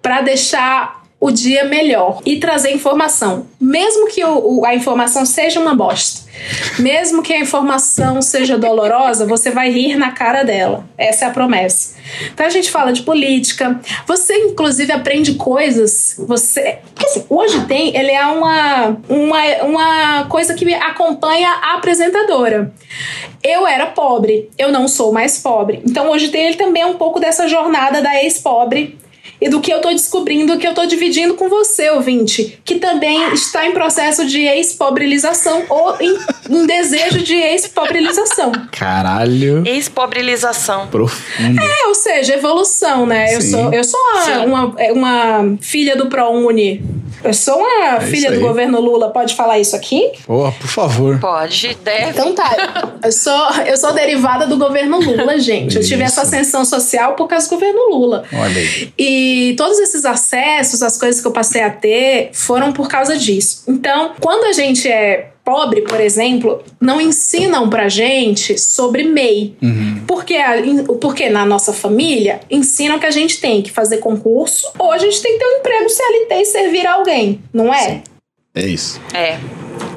[0.04, 3.48] para deixar o dia melhor e trazer informação.
[3.60, 6.30] Mesmo que o, o, a informação seja uma bosta,
[6.78, 10.86] mesmo que a informação seja dolorosa, você vai rir na cara dela.
[10.98, 11.96] Essa é a promessa.
[12.34, 16.16] Então a gente fala de política, você inclusive aprende coisas.
[16.28, 16.80] Você.
[17.02, 22.74] Assim, hoje tem, ele é uma, uma, uma coisa que acompanha a apresentadora.
[23.42, 25.82] Eu era pobre, eu não sou mais pobre.
[25.86, 29.02] Então hoje tem ele também é um pouco dessa jornada da ex-pobre
[29.44, 33.34] e do que eu tô descobrindo, que eu tô dividindo com você, ouvinte, que também
[33.34, 36.18] está em processo de expobrilização ou em,
[36.50, 38.54] em desejo de expobrilização.
[38.72, 39.62] Caralho.
[39.68, 40.88] Expobrilização.
[40.88, 41.62] Profundo.
[41.62, 43.36] É, ou seja, evolução, né?
[43.36, 44.00] Eu sou, eu sou
[44.46, 46.82] uma, uma, uma filha do ProUni
[47.24, 50.12] eu sou uma é filha do governo Lula, pode falar isso aqui?
[50.26, 51.20] Pô, por favor.
[51.20, 52.12] Pode, deve.
[52.12, 52.94] Então tá.
[53.04, 55.78] Eu sou, eu sou derivada do governo Lula, gente.
[55.78, 58.24] Eu tive essa ascensão social por causa do governo Lula.
[58.34, 58.94] Olha aí.
[58.98, 63.64] E todos esses acessos, as coisas que eu passei a ter, foram por causa disso.
[63.68, 69.56] Então, quando a gente é pobre, por exemplo, não ensinam pra gente sobre MEI.
[69.62, 70.04] Uhum.
[70.08, 70.36] Porque,
[71.02, 75.22] porque na nossa família ensinam que a gente tem que fazer concurso ou a gente
[75.22, 77.90] tem que ter um emprego CLT e servir a alguém, não é?
[77.90, 78.04] Sim.
[78.56, 79.02] É isso.
[79.14, 79.40] É.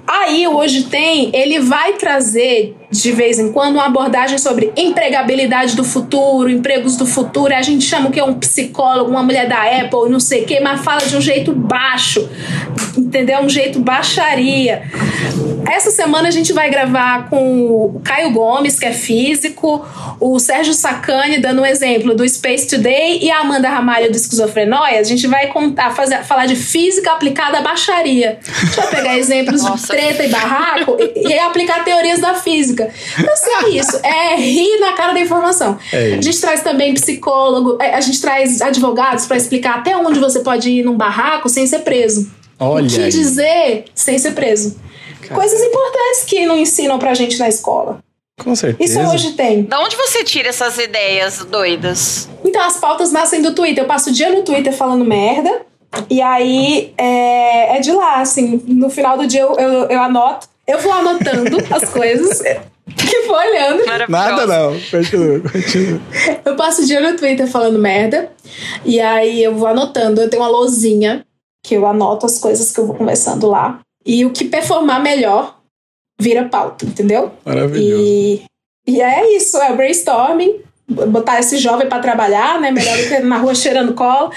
[0.07, 5.85] Aí hoje tem, ele vai trazer de vez em quando uma abordagem sobre empregabilidade do
[5.85, 7.55] futuro, empregos do futuro.
[7.55, 10.63] A gente chama o que é um psicólogo, uma mulher da Apple, não sei o
[10.63, 12.29] mas fala de um jeito baixo,
[12.97, 13.41] entendeu?
[13.41, 14.83] Um jeito baixaria.
[15.71, 19.85] Essa semana a gente vai gravar com o Caio Gomes, que é físico,
[20.21, 25.01] o Sérgio Sacani, dando um exemplo do Space Today, e a Amanda Ramalho do Esquizofrenóia.
[25.01, 28.39] A gente vai contar, fazer, falar de física aplicada à baixaria.
[28.47, 29.93] A gente vai pegar exemplos Nossa.
[29.93, 32.86] de treta e barraco e, e aplicar teorias da física.
[33.19, 34.01] Então, assim, é isso.
[34.03, 35.79] É rir na cara da informação.
[35.93, 40.19] É a gente traz também psicólogo, é, a gente traz advogados para explicar até onde
[40.19, 42.31] você pode ir num barraco sem ser preso.
[42.59, 42.87] Olha.
[42.87, 43.11] O que aí.
[43.11, 44.77] dizer sem ser preso.
[45.33, 47.99] Coisas importantes que não ensinam pra gente na escola.
[48.43, 49.01] Com certeza.
[49.01, 49.63] Isso hoje tem.
[49.63, 52.29] Da onde você tira essas ideias doidas?
[52.45, 53.83] Então, as pautas nascem do Twitter.
[53.83, 55.63] Eu passo o dia no Twitter falando merda.
[56.11, 58.63] E aí é, é de lá, assim.
[58.67, 60.49] No final do dia eu, eu, eu anoto.
[60.67, 62.43] Eu vou anotando as coisas.
[62.95, 63.85] Que foi, Leandro?
[64.09, 64.73] Nada não.
[64.81, 66.01] Continua, continua.
[66.45, 68.31] Eu passo o dia no Twitter falando merda.
[68.85, 70.21] E aí eu vou anotando.
[70.21, 71.25] Eu tenho uma lousinha
[71.65, 73.81] que eu anoto as coisas que eu vou conversando lá.
[74.05, 75.59] E o que performar melhor
[76.21, 77.33] vira pauta, entendeu?
[77.45, 78.03] Maravilhoso.
[78.03, 78.45] E,
[78.87, 80.61] e é isso, é o brainstorming.
[80.89, 82.71] Botar esse jovem para trabalhar, né?
[82.71, 84.31] Melhor do que na rua cheirando cola.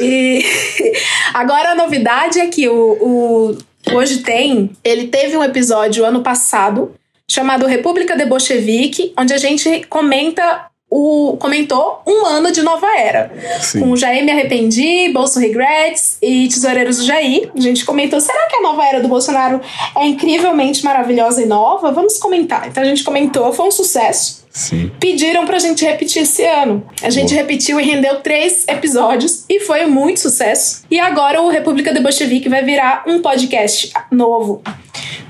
[0.00, 0.44] E
[1.34, 3.58] agora a novidade é que o, o
[3.92, 6.94] Hoje Tem, ele teve um episódio ano passado
[7.30, 13.30] chamado República de Bolchevique, onde a gente comenta o, comentou um ano de nova era.
[13.60, 13.80] Sim.
[13.80, 17.50] Com Jair Me Arrependi, Bolso Regrets e Tesoureiros do Jair.
[17.54, 19.60] A gente comentou: será que a nova era do Bolsonaro
[19.96, 21.92] é incrivelmente maravilhosa e nova?
[21.92, 22.68] Vamos comentar.
[22.68, 24.46] Então a gente comentou, foi um sucesso.
[24.50, 24.90] Sim.
[24.98, 26.84] Pediram pra gente repetir esse ano.
[27.02, 27.42] A gente Boa.
[27.42, 30.84] repetiu e rendeu três episódios e foi muito sucesso.
[30.90, 34.62] E agora o República de Bolchevique vai virar um podcast novo.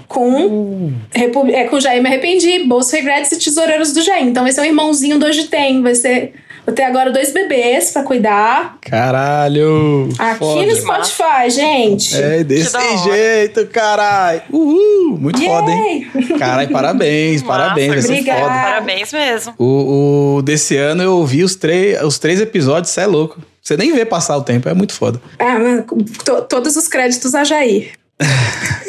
[0.09, 4.25] Com, Repu- é, com Jair Me Arrependi, Bolso Regrets e Tesoureiros do Jair.
[4.27, 5.83] Então esse é o irmãozinho do Hoje Tem.
[5.83, 6.33] Vai ser.
[6.65, 8.77] Vou ter agora dois bebês pra cuidar.
[8.83, 10.09] Caralho.
[10.19, 10.67] Aqui foda.
[10.67, 12.15] no Spotify, gente.
[12.15, 14.43] É desse jeito, caralho.
[14.53, 15.17] Uhul.
[15.19, 16.07] Muito foda, hein?
[16.15, 16.39] Yay!
[16.39, 17.89] Caralho, parabéns, parabéns.
[17.89, 18.41] Vai ser obrigada.
[18.41, 18.51] foda.
[18.53, 19.55] Parabéns mesmo.
[19.59, 23.41] O, o desse ano eu ouvi os, três os três episódios, você é louco.
[23.63, 25.21] Você nem vê passar o tempo, é muito foda.
[25.39, 25.85] Ah, mas
[26.25, 27.93] to- todos os créditos a Jair.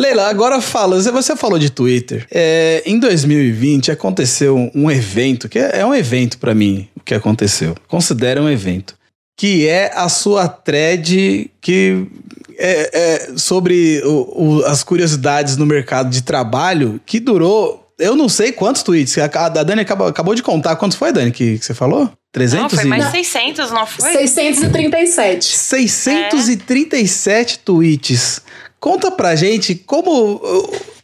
[0.00, 2.26] Leila, agora fala, você- você falou de Twitter.
[2.30, 7.14] É, em 2020 aconteceu um evento, que é, é um evento pra mim, o que
[7.14, 7.74] aconteceu.
[7.86, 8.94] Considera um evento.
[9.36, 12.06] Que é a sua thread que
[12.58, 18.28] é, é sobre o- o- as curiosidades no mercado de trabalho, que durou, eu não
[18.28, 19.16] sei quantos tweets.
[19.18, 20.76] A, a Dani acabou, acabou de contar.
[20.76, 22.10] Quantos foi, Dani, que, que você falou?
[22.32, 22.88] 300 Não, foi e...
[22.88, 24.12] mais 600, não foi?
[24.12, 25.56] 637.
[25.56, 28.40] 637 tweets.
[28.80, 30.40] Conta pra gente como.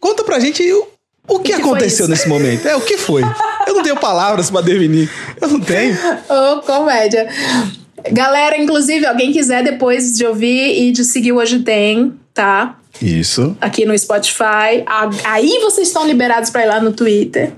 [0.00, 0.88] Conta pra gente o,
[1.28, 2.66] o que, que aconteceu nesse momento.
[2.66, 3.22] É, o que foi?
[3.66, 5.10] Eu não tenho palavras pra definir.
[5.40, 5.94] Eu não tenho.
[6.28, 7.28] Ô, comédia.
[8.10, 12.78] Galera, inclusive, alguém quiser depois de ouvir e de seguir o Hoje Tem, tá?
[13.00, 13.56] Isso.
[13.60, 14.84] Aqui no Spotify.
[15.24, 17.52] Aí vocês estão liberados pra ir lá no Twitter.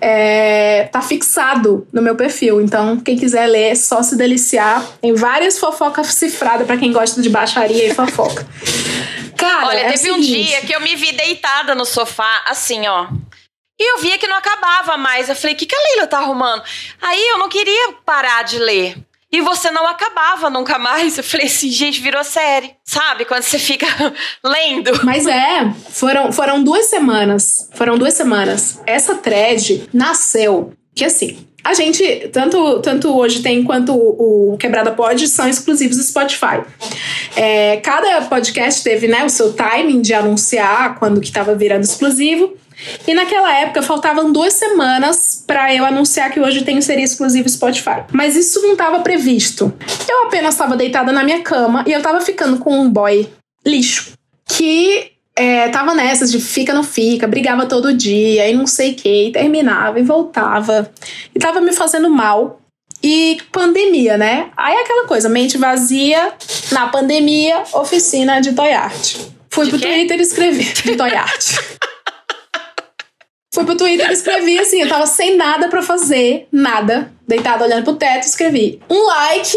[0.00, 2.60] É, tá fixado no meu perfil.
[2.60, 4.84] Então, quem quiser ler, é só se deliciar.
[5.00, 8.46] Tem várias fofocas cifradas pra quem gosta de baixaria e fofoca.
[9.36, 13.08] Cara, Olha, é teve um dia que eu me vi deitada no sofá, assim, ó.
[13.78, 15.28] E eu via que não acabava mais.
[15.28, 16.62] Eu falei, o que, que a Leila tá arrumando?
[17.02, 18.96] Aí eu não queria parar de ler.
[19.34, 21.18] E você não acabava nunca mais.
[21.18, 22.76] Eu falei assim, gente, virou série.
[22.84, 23.24] Sabe?
[23.24, 23.84] Quando você fica
[24.44, 25.04] lendo.
[25.04, 27.68] Mas é, foram, foram duas semanas.
[27.74, 28.80] Foram duas semanas.
[28.86, 31.48] Essa thread nasceu que assim.
[31.64, 36.62] A gente, tanto, tanto hoje tem quanto o, o Quebrada Pod, são exclusivos do Spotify.
[37.34, 42.54] É, cada podcast teve né, o seu timing de anunciar quando que estava virando exclusivo.
[43.06, 48.02] E naquela época faltavam duas semanas para eu anunciar que hoje tem seria exclusivo Spotify.
[48.12, 49.72] Mas isso não estava previsto.
[50.08, 53.26] Eu apenas estava deitada na minha cama e eu estava ficando com um boy
[53.64, 54.12] lixo
[54.46, 58.94] que é, tava nessas de fica não fica, brigava todo dia e não sei o
[58.94, 60.90] que, e terminava e voltava.
[61.34, 62.60] E tava me fazendo mal.
[63.02, 64.50] E pandemia, né?
[64.56, 66.32] Aí aquela coisa, mente vazia,
[66.72, 69.34] na pandemia, oficina de Toyarte.
[69.50, 69.86] Fui De pro quê?
[69.86, 70.64] Twitter e escrevi.
[70.82, 71.58] De Toyarte.
[73.52, 77.12] Fui pro Twitter e escrevi assim, eu tava sem nada pra fazer, nada.
[77.28, 79.56] Deitada olhando pro teto, escrevi um like,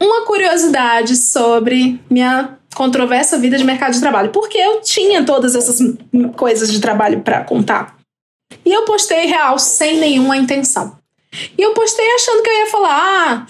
[0.00, 4.30] uma curiosidade sobre minha controversa vida de mercado de trabalho.
[4.30, 5.78] Porque eu tinha todas essas
[6.36, 7.96] coisas de trabalho pra contar.
[8.64, 10.96] E eu postei real sem nenhuma intenção.
[11.58, 13.46] E eu postei achando que eu ia falar, ah,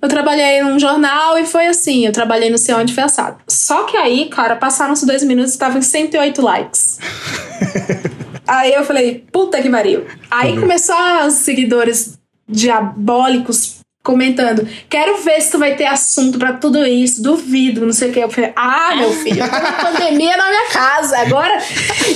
[0.00, 3.38] eu trabalhei num jornal e foi assim, eu trabalhei no sei onde foi assado.
[3.48, 6.98] Só que aí, cara, passaram-se dois minutos e tava em 108 likes.
[8.46, 10.06] Aí eu falei, puta que pariu.
[10.30, 10.94] Aí começou
[11.26, 12.16] os seguidores
[12.48, 13.75] diabólicos
[14.06, 18.12] comentando: quero ver se tu vai ter assunto pra tudo isso, duvido, não sei o
[18.12, 18.20] que.
[18.20, 21.18] Eu falei, ah, meu filho, eu tô na pandemia na minha casa.
[21.18, 21.58] Agora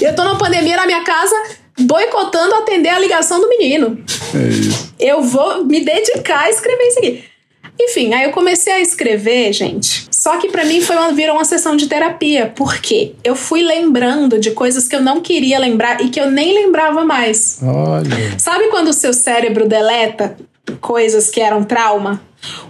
[0.00, 1.34] eu tô na pandemia na minha casa
[1.80, 3.98] boicotando atender a ligação do menino.
[4.34, 4.94] É isso.
[5.00, 7.24] Eu vou me dedicar a escrever isso aqui.
[7.82, 10.06] Enfim, aí eu comecei a escrever, gente.
[10.10, 14.38] Só que pra mim foi uma, virou uma sessão de terapia, porque eu fui lembrando
[14.38, 17.58] de coisas que eu não queria lembrar e que eu nem lembrava mais.
[17.62, 18.38] Olha.
[18.38, 20.36] Sabe quando o seu cérebro deleta
[20.80, 22.20] coisas que eram trauma?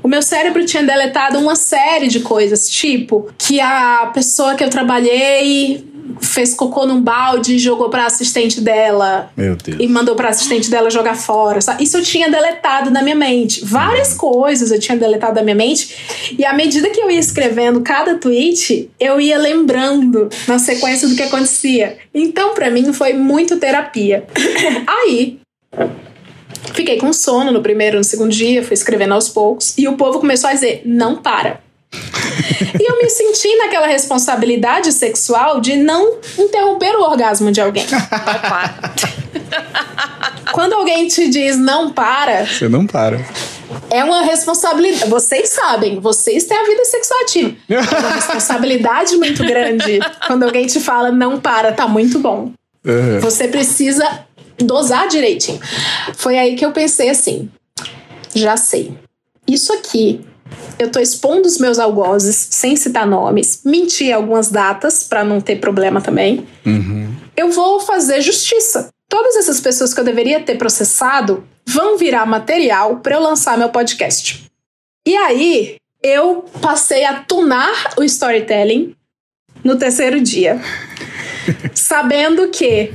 [0.03, 4.71] O meu cérebro tinha deletado uma série de coisas, tipo que a pessoa que eu
[4.71, 5.89] trabalhei
[6.21, 9.31] fez cocô num balde e jogou pra assistente dela.
[9.37, 9.79] Meu Deus.
[9.81, 11.61] E mandou pra assistente dela jogar fora.
[11.61, 11.85] Sabe?
[11.85, 13.65] Isso eu tinha deletado da minha mente.
[13.65, 16.35] Várias coisas eu tinha deletado da minha mente.
[16.39, 21.15] E à medida que eu ia escrevendo cada tweet, eu ia lembrando na sequência do
[21.15, 21.99] que acontecia.
[22.13, 24.25] Então, para mim, foi muito terapia.
[24.87, 25.39] Aí.
[26.75, 29.75] Fiquei com sono no primeiro, no segundo dia, fui escrevendo aos poucos.
[29.77, 31.61] E o povo começou a dizer: não para
[32.79, 37.87] e eu me senti naquela responsabilidade sexual de não interromper o orgasmo de alguém.
[37.91, 38.01] Não
[38.41, 38.95] para.
[40.53, 42.47] Quando alguém te diz não para.
[42.47, 43.21] Você não para.
[43.89, 45.11] É uma responsabilidade.
[45.11, 47.57] Vocês sabem, vocês têm a vida sexual ativa.
[47.69, 49.99] É uma responsabilidade muito grande.
[50.27, 52.53] Quando alguém te fala não para, tá muito bom.
[52.85, 53.21] Uhum.
[53.21, 54.25] Você precisa
[54.61, 55.61] dosar direitinho.
[56.15, 57.51] Foi aí que eu pensei assim:
[58.35, 58.95] já sei.
[59.47, 60.25] Isso aqui
[60.79, 65.57] eu tô expondo os meus algozes sem citar nomes, mentir algumas datas para não ter
[65.57, 66.47] problema também.
[66.65, 67.15] Uhum.
[67.37, 68.89] Eu vou fazer justiça.
[69.09, 73.69] Todas essas pessoas que eu deveria ter processado vão virar material para eu lançar meu
[73.69, 74.51] podcast.
[75.07, 78.95] E aí, eu passei a tunar o storytelling
[79.63, 80.61] no terceiro dia,
[81.75, 82.93] sabendo que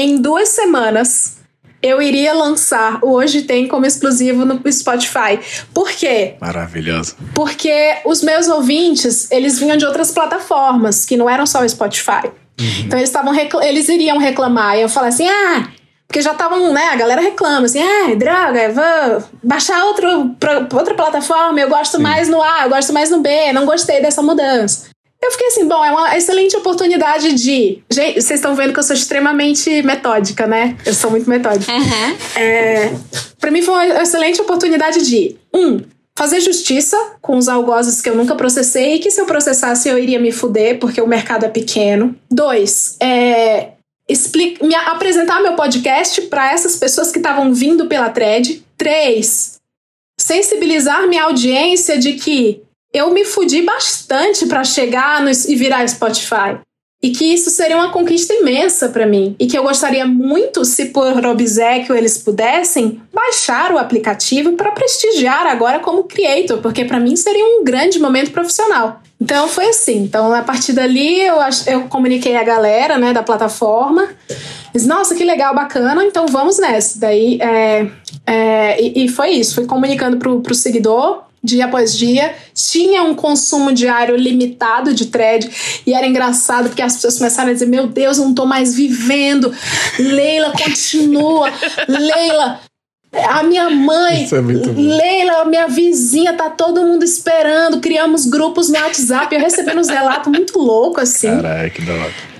[0.00, 1.40] em duas semanas
[1.82, 5.38] eu iria lançar o Hoje Tem como exclusivo no Spotify.
[5.72, 6.34] Por quê?
[6.40, 7.16] Maravilhoso.
[7.34, 12.26] Porque os meus ouvintes, eles vinham de outras plataformas, que não eram só o Spotify.
[12.26, 12.66] Uhum.
[12.84, 14.76] Então eles estavam eles iriam reclamar.
[14.76, 15.68] E eu falei assim: ah,
[16.06, 16.88] porque já estavam, né?
[16.88, 20.36] A galera reclama assim: ah, droga, vou baixar outro,
[20.74, 22.02] outra plataforma, eu gosto Sim.
[22.02, 24.89] mais no A, eu gosto mais no B, não gostei dessa mudança.
[25.22, 27.82] Eu fiquei assim, bom, é uma excelente oportunidade de.
[27.90, 30.76] Gente, vocês estão vendo que eu sou extremamente metódica, né?
[30.86, 31.70] Eu sou muito metódica.
[31.70, 32.16] Uhum.
[32.40, 32.90] É,
[33.38, 35.80] pra mim foi uma excelente oportunidade de, um,
[36.20, 39.98] fazer justiça com os algozes que eu nunca processei e que se eu processasse eu
[39.98, 42.14] iria me fuder porque o mercado é pequeno.
[42.30, 43.72] Dois, é,
[44.08, 48.62] explica, me apresentar meu podcast para essas pessoas que estavam vindo pela thread.
[48.76, 49.56] Três,
[50.18, 52.62] sensibilizar minha audiência de que
[52.92, 56.58] eu me fudi bastante para chegar no, e virar Spotify.
[57.02, 59.34] E que isso seria uma conquista imensa para mim.
[59.38, 65.46] E que eu gostaria muito, se por obsequio eles pudessem, baixar o aplicativo para prestigiar
[65.46, 69.00] agora como creator, porque para mim seria um grande momento profissional.
[69.18, 70.02] Então foi assim.
[70.02, 71.36] Então a partir dali eu,
[71.66, 74.06] eu comuniquei a galera né, da plataforma.
[74.74, 77.00] Disse, Nossa, que legal, bacana, então vamos nessa.
[77.00, 77.86] Daí é,
[78.26, 79.54] é, e, e, foi isso.
[79.54, 85.50] Fui comunicando pro, pro seguidor dia após dia, tinha um consumo diário limitado de thread
[85.86, 89.52] e era engraçado porque as pessoas começaram a dizer: Meu Deus, não tô mais vivendo.
[89.98, 91.50] Leila, continua.
[91.88, 92.60] Leila,
[93.12, 97.80] a minha mãe, é Leila, minha vizinha, tá todo mundo esperando.
[97.80, 99.34] Criamos grupos no WhatsApp.
[99.34, 101.28] Eu recebendo uns relatos muito loucos assim.
[101.28, 102.30] Caralho, que da hora.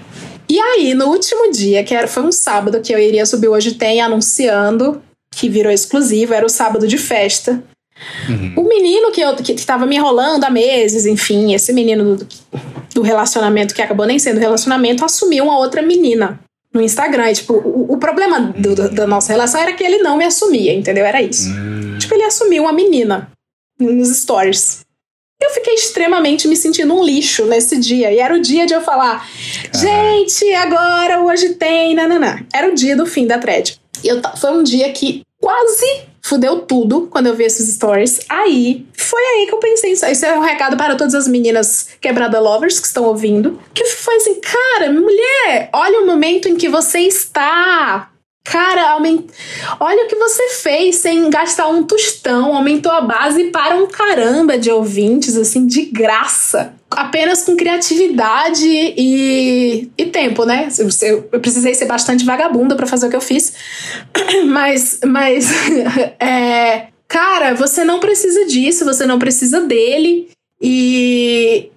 [0.48, 3.74] E aí, no último dia, que era, foi um sábado que eu iria subir Hoje
[3.74, 5.01] Tem anunciando,
[5.32, 7.62] que virou exclusivo, era o sábado de festa.
[8.28, 8.55] Uhum.
[8.57, 12.26] O menino que, eu, que tava me enrolando há meses, enfim, esse menino do,
[12.94, 16.40] do relacionamento, que acabou nem sendo relacionamento, assumiu uma outra menina
[16.72, 17.30] no Instagram.
[17.30, 20.24] E, tipo, o, o problema do, do, da nossa relação era que ele não me
[20.24, 21.05] assumia, entendeu?
[21.05, 21.48] Era isso.
[21.51, 21.98] Uhum.
[21.98, 23.30] Tipo, ele assumiu uma menina
[23.78, 24.80] nos stories.
[25.40, 28.12] Eu fiquei extremamente me sentindo um lixo nesse dia.
[28.12, 29.26] E era o dia de eu falar:
[29.74, 31.94] gente, agora hoje tem.
[31.94, 32.44] Nananã.
[32.53, 33.80] Era o dia do fim da thread.
[34.05, 38.21] E eu, foi um dia que quase fudeu tudo quando eu vi esses stories.
[38.29, 40.07] Aí, foi aí que eu pensei isso.
[40.07, 43.61] Isso é um recado para todas as meninas quebrada lovers que estão ouvindo.
[43.75, 48.11] Que foi assim, cara, mulher, olha o momento em que você está.
[48.45, 49.25] Cara, aument...
[49.79, 52.55] olha o que você fez sem gastar um tostão.
[52.55, 56.75] Aumentou a base para um caramba de ouvintes, assim, de graça.
[56.91, 60.68] Apenas com criatividade e, e tempo, né?
[61.03, 63.53] Eu, eu precisei ser bastante vagabunda para fazer o que eu fiz.
[64.47, 65.49] Mas, mas
[66.18, 70.30] é, cara, você não precisa disso, você não precisa dele.
[70.62, 71.70] E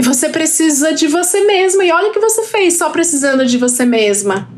[0.00, 1.84] você precisa de você mesma.
[1.84, 4.48] E olha o que você fez só precisando de você mesma.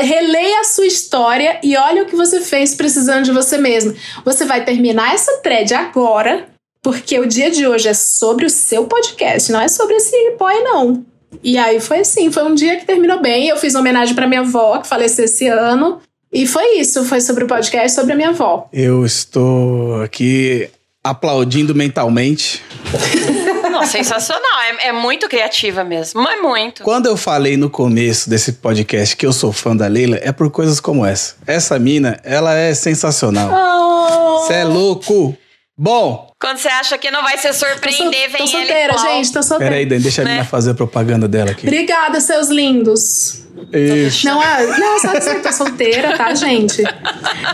[0.00, 3.94] Releia a sua história e olha o que você fez precisando de você mesma.
[4.24, 6.48] Você vai terminar essa thread agora,
[6.82, 10.54] porque o dia de hoje é sobre o seu podcast, não é sobre esse boy,
[10.62, 11.04] não.
[11.42, 13.48] E aí foi assim, foi um dia que terminou bem.
[13.48, 16.00] Eu fiz uma homenagem para minha avó, que faleceu esse ano.
[16.32, 18.68] E foi isso, foi sobre o podcast, sobre a minha avó.
[18.72, 20.68] Eu estou aqui
[21.02, 22.62] aplaudindo mentalmente.
[23.70, 24.60] Não, sensacional.
[24.80, 26.26] É, é, muito criativa mesmo.
[26.28, 26.82] É muito.
[26.82, 30.50] Quando eu falei no começo desse podcast que eu sou fã da Leila, é por
[30.50, 31.36] coisas como essa.
[31.46, 33.48] Essa mina, ela é sensacional.
[34.40, 34.56] Você oh.
[34.56, 35.36] é louco.
[35.80, 36.32] Bom.
[36.40, 38.98] Quando você acha que não vai se surpreender, tô, vem tô solteira, ele.
[38.98, 39.72] gente, tô solteira.
[39.74, 40.48] Peraí, Dani, deixa a menina Né?
[40.48, 41.66] fazer a propaganda dela aqui.
[41.68, 43.44] Obrigada, seus lindos.
[43.72, 44.26] Isso.
[44.26, 46.82] Não, é, não, só dizer que tô solteira, tá, gente?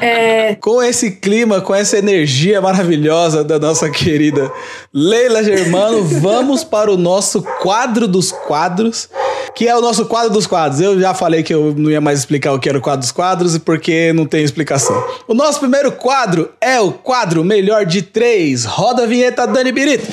[0.01, 4.51] É, Com esse clima, com essa energia maravilhosa da nossa querida
[4.93, 9.09] Leila Germano, vamos para o nosso quadro dos quadros,
[9.55, 10.81] que é o nosso quadro dos quadros.
[10.81, 13.13] Eu já falei que eu não ia mais explicar o que era o quadro dos
[13.13, 15.05] quadros e porque não tem explicação.
[15.27, 18.65] O nosso primeiro quadro é o quadro Melhor de Três.
[18.65, 20.07] Roda a vinheta, Dani Birita.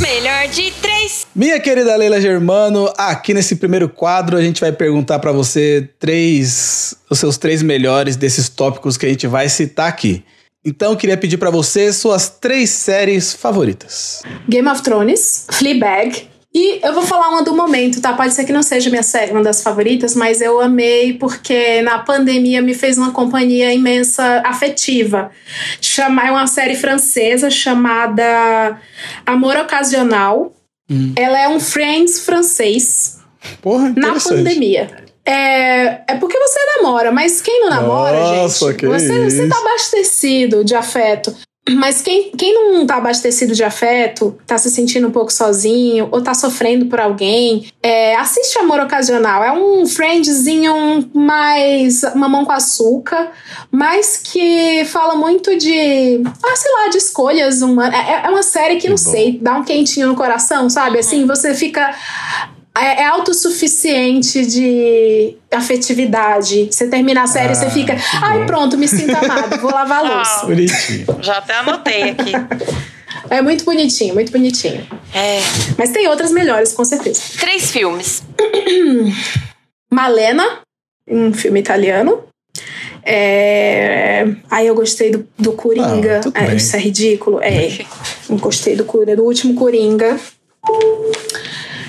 [0.00, 0.91] Melhor de três.
[1.34, 6.94] Minha querida Leila Germano, aqui nesse primeiro quadro a gente vai perguntar pra você três,
[7.08, 10.22] os seus três melhores desses tópicos que a gente vai citar aqui.
[10.62, 14.22] Então queria pedir pra você suas três séries favoritas.
[14.46, 16.28] Game of Thrones, Fleabag.
[16.54, 18.12] E eu vou falar uma do momento, tá?
[18.12, 22.00] Pode ser que não seja minha série, uma das favoritas, mas eu amei porque na
[22.00, 25.30] pandemia me fez uma companhia imensa afetiva.
[25.80, 28.78] Chama, é uma série francesa chamada
[29.24, 30.52] Amor Ocasional.
[31.16, 33.18] Ela é um Friends francês
[33.60, 34.90] Porra, na pandemia.
[35.24, 38.78] É, é porque você namora, mas quem não namora, Nossa, gente?
[38.78, 39.48] que Você, você isso.
[39.48, 41.34] tá abastecido de afeto.
[41.70, 46.20] Mas quem, quem não tá abastecido de afeto, tá se sentindo um pouco sozinho, ou
[46.20, 49.44] tá sofrendo por alguém, é, assiste Amor Ocasional.
[49.44, 53.30] É um friendzinho mais mamão com açúcar,
[53.70, 57.94] mas que fala muito de, ah, sei lá, de escolhas humanas.
[57.94, 60.98] É, é uma série que, não sei, dá um quentinho no coração, sabe?
[60.98, 61.94] Assim, você fica
[62.78, 66.68] é, é autossuficiente de afetividade.
[66.70, 69.98] Você termina a série, Ah, você fica, ai, bom." pronto, me sinto amado, vou lavar
[69.98, 70.40] a louça.
[70.42, 70.46] Ah.
[70.46, 71.06] Bonitinho.
[71.20, 72.32] Já até anotei aqui.
[73.30, 74.86] É muito bonitinho, muito bonitinho.
[75.14, 75.38] É.
[75.78, 77.20] Mas tem outras melhores, com certeza.
[77.38, 78.22] Três filmes.
[79.90, 80.60] Malena,
[81.08, 82.24] um filme italiano.
[83.04, 84.26] É...
[84.50, 86.20] Aí eu gostei do, do Coringa.
[86.34, 87.40] Ah, É, isso é ridículo.
[87.42, 87.68] É.
[88.28, 90.18] Eu gostei do, Coringa- do último Coringa.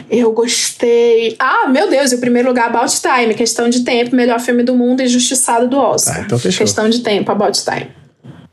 [0.10, 1.36] Eu gostei.
[1.40, 5.02] Ah, meu Deus, em primeiro lugar, About Time, questão de tempo, melhor filme do mundo
[5.02, 6.18] e justiçado do Oscar.
[6.18, 6.60] Ah, então fechou.
[6.66, 7.92] Questão de tempo, About Time.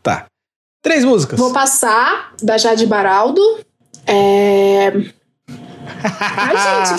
[0.02, 0.26] Tá.
[0.82, 1.38] Três músicas.
[1.38, 3.40] Vou passar da Jade Baraldo.
[4.06, 4.92] É...
[6.02, 6.96] Ai, gente,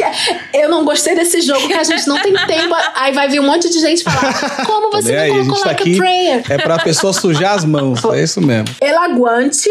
[0.51, 2.75] que- eu não gostei desse jogo que a gente não tem tempo.
[2.95, 5.69] Aí vai vir um monte de gente falar: Como você Nem não aí, colocou tá
[5.69, 6.43] Like a Prayer?
[6.51, 8.03] É pra pessoa sujar as mãos.
[8.05, 8.67] É isso mesmo.
[8.79, 9.69] Elaguante,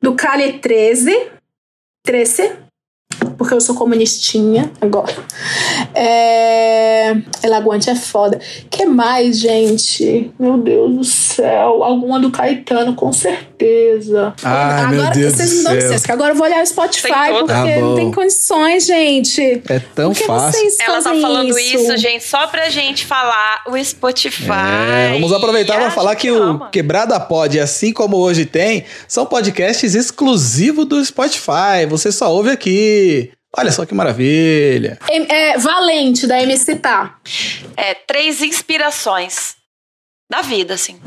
[0.00, 1.26] do Cali 13.
[2.04, 2.52] 13.
[3.42, 5.12] Porque eu sou comunistinha agora.
[5.96, 7.12] É...
[7.42, 8.38] Elaguante é foda.
[8.70, 10.30] que mais, gente?
[10.38, 11.82] Meu Deus do céu.
[11.82, 14.32] Alguma do Caetano, com certeza.
[14.40, 15.82] Meu agora, Deus vocês do me dão céu.
[15.82, 17.08] licença, que agora eu vou olhar o Spotify,
[17.40, 17.80] porque bom.
[17.80, 19.60] não tem condições, gente.
[19.68, 20.60] É tão que fácil.
[20.60, 21.96] vocês Ela tá falando isso.
[21.96, 24.52] gente, só pra gente falar o Spotify.
[24.52, 26.60] É, vamos aproveitar para falar gente que o.
[26.70, 31.86] Quebrada Pod, assim como hoje tem, são podcasts exclusivos do Spotify.
[31.88, 33.31] Você só ouve aqui.
[33.56, 34.98] Olha só que maravilha.
[35.10, 37.18] Em- É, Valente, da MC Tá.
[37.76, 39.56] É, três inspirações
[40.30, 40.98] da vida, assim.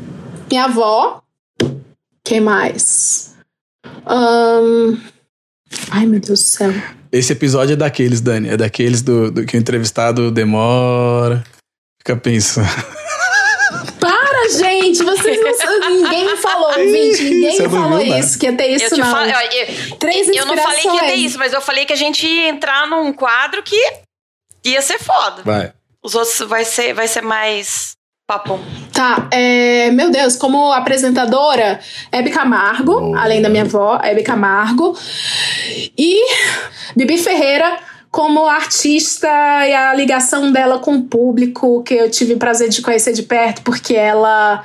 [0.50, 1.22] Minha avó.
[2.24, 3.34] Quem mais?
[4.06, 4.96] Ahn,
[5.90, 6.72] Ai, meu Deus do céu.
[7.10, 8.48] Esse episódio é daqueles, Dani.
[8.50, 11.42] É daqueles do, do que o entrevistado demora.
[11.98, 12.66] Fica pensando.
[14.48, 15.02] Gente!
[15.02, 15.90] Vocês não.
[15.90, 17.24] Ninguém me falou, gente.
[17.24, 18.18] Ninguém me falou viu, né?
[18.20, 19.10] isso, que ia ter isso, eu te não.
[19.10, 21.92] falo, eu, eu- Três eu não falei que ia ter isso, mas eu falei que
[21.92, 23.76] a gente ia entrar num quadro que
[24.64, 25.42] ia ser foda.
[25.44, 25.72] Vai.
[26.02, 27.96] Os outros vai ser, vai ser mais
[28.28, 28.60] papum.
[28.92, 31.80] Tá, é, meu Deus, como apresentadora,
[32.10, 33.20] Hebe Camargo, Boa.
[33.20, 34.96] além da minha avó, Hebe Camargo.
[35.96, 36.20] E
[36.96, 37.78] Bibi Ferreira
[38.16, 39.28] como artista
[39.68, 43.22] e a ligação dela com o público, que eu tive o prazer de conhecer de
[43.22, 44.64] perto, porque ela,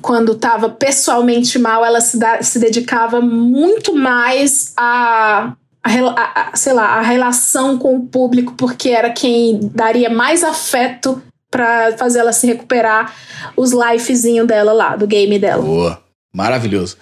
[0.00, 5.52] quando estava pessoalmente mal, ela se, da- se dedicava muito mais a.
[5.84, 11.20] a a- sei lá, a relação com o público, porque era quem daria mais afeto
[11.50, 13.14] pra fazer ela se recuperar
[13.54, 15.60] os lifezinho dela lá, do game dela.
[15.62, 16.02] Boa.
[16.32, 16.96] Maravilhoso.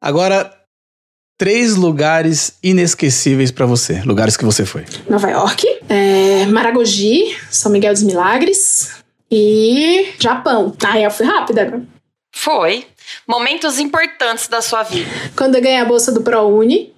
[0.00, 0.50] Agora,
[1.40, 4.02] três lugares inesquecíveis pra você.
[4.04, 4.84] Lugares que você foi.
[5.08, 8.90] Nova York, é, Maragogi, São Miguel dos Milagres
[9.32, 10.76] e Japão.
[10.84, 11.64] Aí eu fui rápida.
[11.64, 11.80] né?
[12.36, 12.84] Foi.
[13.26, 15.08] Momentos importantes da sua vida.
[15.34, 16.92] Quando eu ganhei a bolsa do ProUni,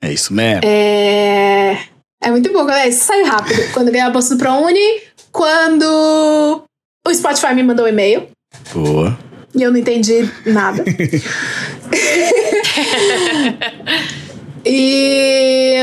[0.00, 0.60] É isso mesmo.
[0.64, 1.76] é,
[2.22, 2.88] é muito bom, galera.
[2.88, 3.60] Isso saiu rápido.
[3.74, 5.02] Quando eu ganhei a bolsa do ProUni,
[5.32, 6.62] quando
[7.04, 8.28] o Spotify me mandou um e-mail
[8.72, 9.18] Boa.
[9.54, 10.84] e eu não entendi nada.
[14.64, 15.76] e.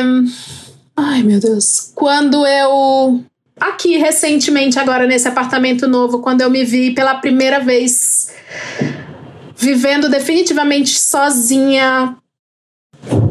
[0.95, 1.91] Ai, meu Deus.
[1.95, 3.23] Quando eu
[3.59, 8.33] aqui recentemente, agora nesse apartamento novo, quando eu me vi pela primeira vez
[9.55, 12.15] vivendo definitivamente sozinha,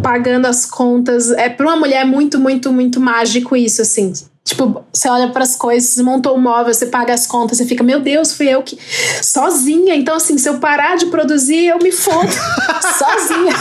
[0.03, 1.31] pagando as contas.
[1.31, 4.13] É para uma mulher muito, muito, muito mágico isso, assim.
[4.49, 7.67] Tipo, você olha para as coisas, você montou um móvel, você paga as contas, você
[7.67, 8.79] fica, meu Deus, fui eu que.
[9.23, 9.95] Sozinha.
[9.95, 12.33] Então, assim, se eu parar de produzir, eu me fodo.
[12.97, 13.53] sozinha.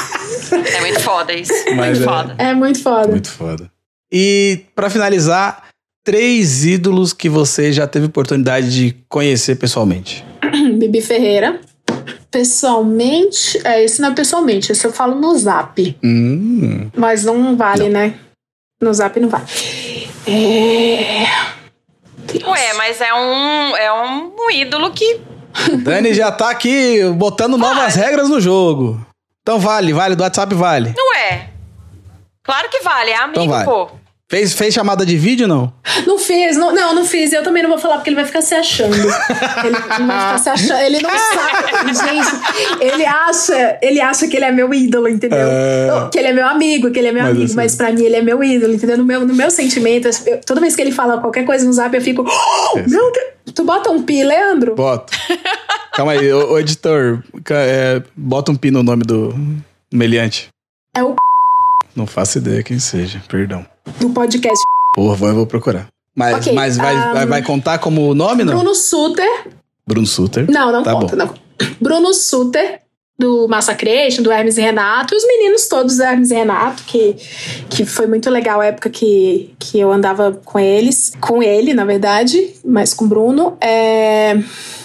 [0.78, 1.52] É muito foda isso.
[1.76, 2.14] Mas muito é.
[2.14, 2.36] foda.
[2.38, 3.08] É muito foda.
[3.10, 3.72] Muito foda.
[4.10, 5.68] E pra finalizar,
[6.06, 10.24] três ídolos que você já teve oportunidade de conhecer pessoalmente.
[10.80, 11.60] Bibi Ferreira.
[12.32, 15.98] Pessoalmente, é, esse não é pessoalmente, esse eu falo no zap.
[16.02, 16.90] Hum.
[16.96, 18.14] Mas não vale, né?
[18.82, 19.46] No zap não vale.
[20.28, 21.26] É.
[22.18, 22.44] Deus.
[22.44, 25.22] Ué, mas é um, é um, ídolo que.
[25.84, 28.08] Dani já tá aqui botando novas Vale.
[28.08, 29.00] regras no jogo.
[29.42, 30.94] Então vale, vale, do WhatsApp vale.
[30.96, 31.50] Não é.
[32.44, 33.66] Claro que vale, é amigo, Então vai.
[33.66, 33.90] pô.
[34.30, 35.72] Fez, fez chamada de vídeo não?
[36.06, 37.32] Não fiz, não, não, não fiz.
[37.32, 38.94] Eu também não vou falar porque ele vai ficar se achando.
[38.94, 40.80] Ele vai ficar se achando.
[40.82, 41.94] Ele não sabe.
[41.94, 45.40] Gente, ele acha, ele acha que ele é meu ídolo, entendeu?
[45.40, 46.10] É.
[46.12, 48.04] Que ele é meu amigo, que ele é meu Mas amigo, assim- mas pra mim
[48.04, 48.98] ele é meu ídolo, entendeu?
[48.98, 51.96] No meu, no meu sentimento, eu- toda vez que ele fala qualquer coisa no zap,
[51.96, 52.26] eu fico.
[52.28, 53.28] "Oh, meu Deus!
[53.56, 54.76] Tu bota um pi, Leandro?
[54.76, 55.14] Boto.
[55.94, 59.34] Calma aí, ô, ô, editor, é, bota um pi no nome do
[59.92, 60.50] meliante.
[60.94, 61.16] É o
[61.96, 63.66] Não faço ideia quem seja, perdão.
[64.00, 64.60] Do podcast.
[64.96, 65.88] Porra, vou, eu vou procurar.
[66.16, 68.54] Mas, Ok, mas vai, um, vai, vai contar como nome, não?
[68.56, 69.48] Bruno Suter.
[69.88, 70.50] Bruno Suter.
[70.52, 71.26] Não, não Tá conta, bom.
[71.26, 71.34] não.
[71.80, 72.82] Bruno Suter,
[73.20, 77.16] do Massacration, do Hermes e Renato, e os meninos todos do Hermes e Renato, que,
[77.70, 81.14] que foi muito legal a época que, que eu andava com eles.
[81.22, 83.58] Com ele, na verdade, mas com o Bruno.
[83.62, 84.36] É...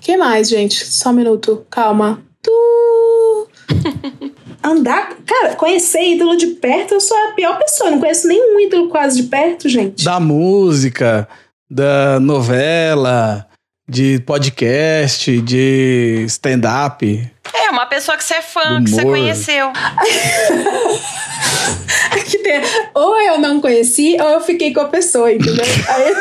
[0.01, 0.87] que mais, gente?
[0.87, 2.23] Só um minuto, calma.
[2.43, 3.49] Tu...
[4.63, 5.15] Andar.
[5.27, 7.89] Cara, conhecer ídolo de perto, eu sou a pior pessoa.
[7.89, 10.05] Eu não conheço nenhum ídolo quase de perto, gente.
[10.05, 11.29] Da música,
[11.71, 13.47] da novela,
[13.89, 17.31] de podcast, de stand-up.
[17.55, 19.73] É, uma pessoa que você é fã, que você conheceu.
[22.31, 22.63] que tem-
[22.95, 25.65] ou eu não conheci, ou eu fiquei com a pessoa, entendeu?
[25.89, 26.15] Aí-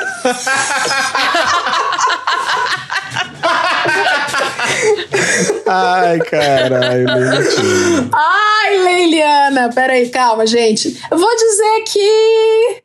[5.67, 8.09] Ai, caralho, mentira.
[8.13, 10.99] Ai, Leiliana, peraí, calma, gente.
[11.09, 12.81] Eu vou dizer que.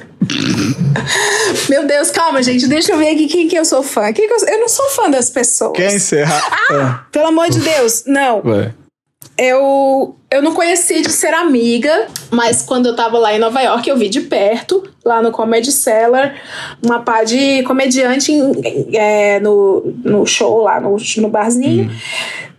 [1.68, 2.66] Meu Deus, calma, gente.
[2.66, 4.12] Deixa eu ver aqui quem que eu sou fã.
[4.12, 4.48] Quem que eu...
[4.48, 5.72] eu não sou fã das pessoas.
[5.76, 6.42] Quer encerrar?
[6.70, 8.42] Ah, Pelo amor de Deus, não.
[8.44, 8.72] ué.
[9.42, 13.88] Eu, eu não conheci de ser amiga, mas quando eu tava lá em Nova York,
[13.88, 16.36] eu vi de perto, lá no Comedy Cellar,
[16.84, 18.32] uma pá de comediante
[18.92, 21.90] é, no, no show lá, no, no barzinho.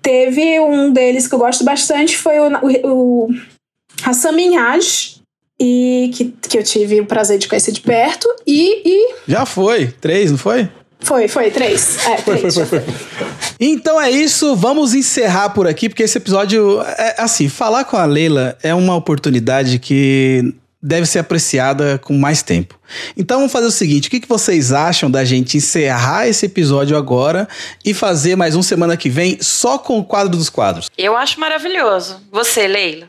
[0.02, 3.30] Teve um deles que eu gosto bastante, foi o, o, o
[4.04, 5.22] Hassan Minhaj,
[5.62, 8.28] e que, que eu tive o prazer de conhecer de perto.
[8.48, 9.86] E, e Já foi.
[10.02, 10.68] Três, não foi?
[11.02, 12.06] Foi, foi, três.
[12.06, 12.54] É, três.
[12.54, 12.82] já foi.
[13.60, 18.06] Então é isso, vamos encerrar por aqui, porque esse episódio é assim, falar com a
[18.06, 22.80] Leila é uma oportunidade que deve ser apreciada com mais tempo.
[23.16, 26.98] Então vamos fazer o seguinte, o que que vocês acham da gente encerrar esse episódio
[26.98, 27.48] agora
[27.86, 30.90] e fazer mais um semana que vem só com o quadro dos quadros?
[30.98, 32.20] Eu acho maravilhoso.
[32.32, 33.08] Você, Leila?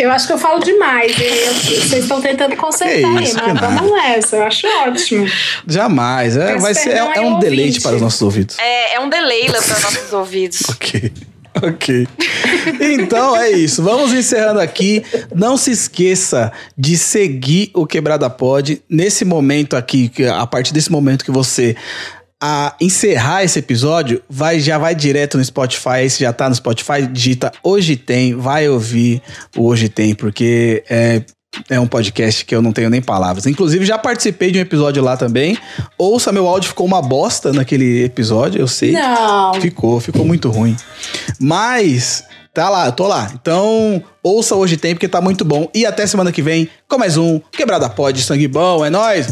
[0.00, 1.12] Eu acho que eu falo demais.
[1.18, 4.36] eu- vocês estão tentando consertar Que aí, isso, mas vamos nessa.
[4.36, 5.26] Eu acho ótimo.
[5.66, 7.40] Jamais, é, vai ser, é, é um ouvinte.
[7.40, 8.58] deleite para os nossos ouvidos.
[8.58, 10.62] É, é um Deleila para nossos ouvidos.
[10.68, 11.12] Ok.
[11.62, 12.06] Ok.
[12.80, 13.82] Então é isso.
[13.82, 15.04] Vamos encerrando aqui.
[15.34, 20.90] Não se esqueça de seguir o Quebrada Pod nesse momento aqui, que a partir desse
[20.92, 21.76] momento que você
[22.40, 27.06] a encerrar esse episódio, vai já vai direto no Spotify, esse já tá no Spotify,
[27.06, 29.20] digita Hoje Tem, vai ouvir
[29.56, 31.22] o Hoje Tem, porque é
[31.68, 33.44] é um podcast que eu não tenho nem palavras.
[33.46, 35.58] Inclusive, já participei de um episódio lá também.
[35.98, 38.92] Ouça, meu áudio ficou uma bosta naquele episódio, eu sei.
[38.92, 39.54] Não.
[39.54, 40.76] Ficou, ficou muito ruim.
[41.40, 42.22] Mas
[42.54, 43.30] tá lá, eu tô lá.
[43.34, 45.68] Então, ouça hoje tem, porque tá muito bom.
[45.74, 48.84] E até semana que vem com mais um Quebrada Pod Sangue Bom.
[48.84, 49.26] É nóis!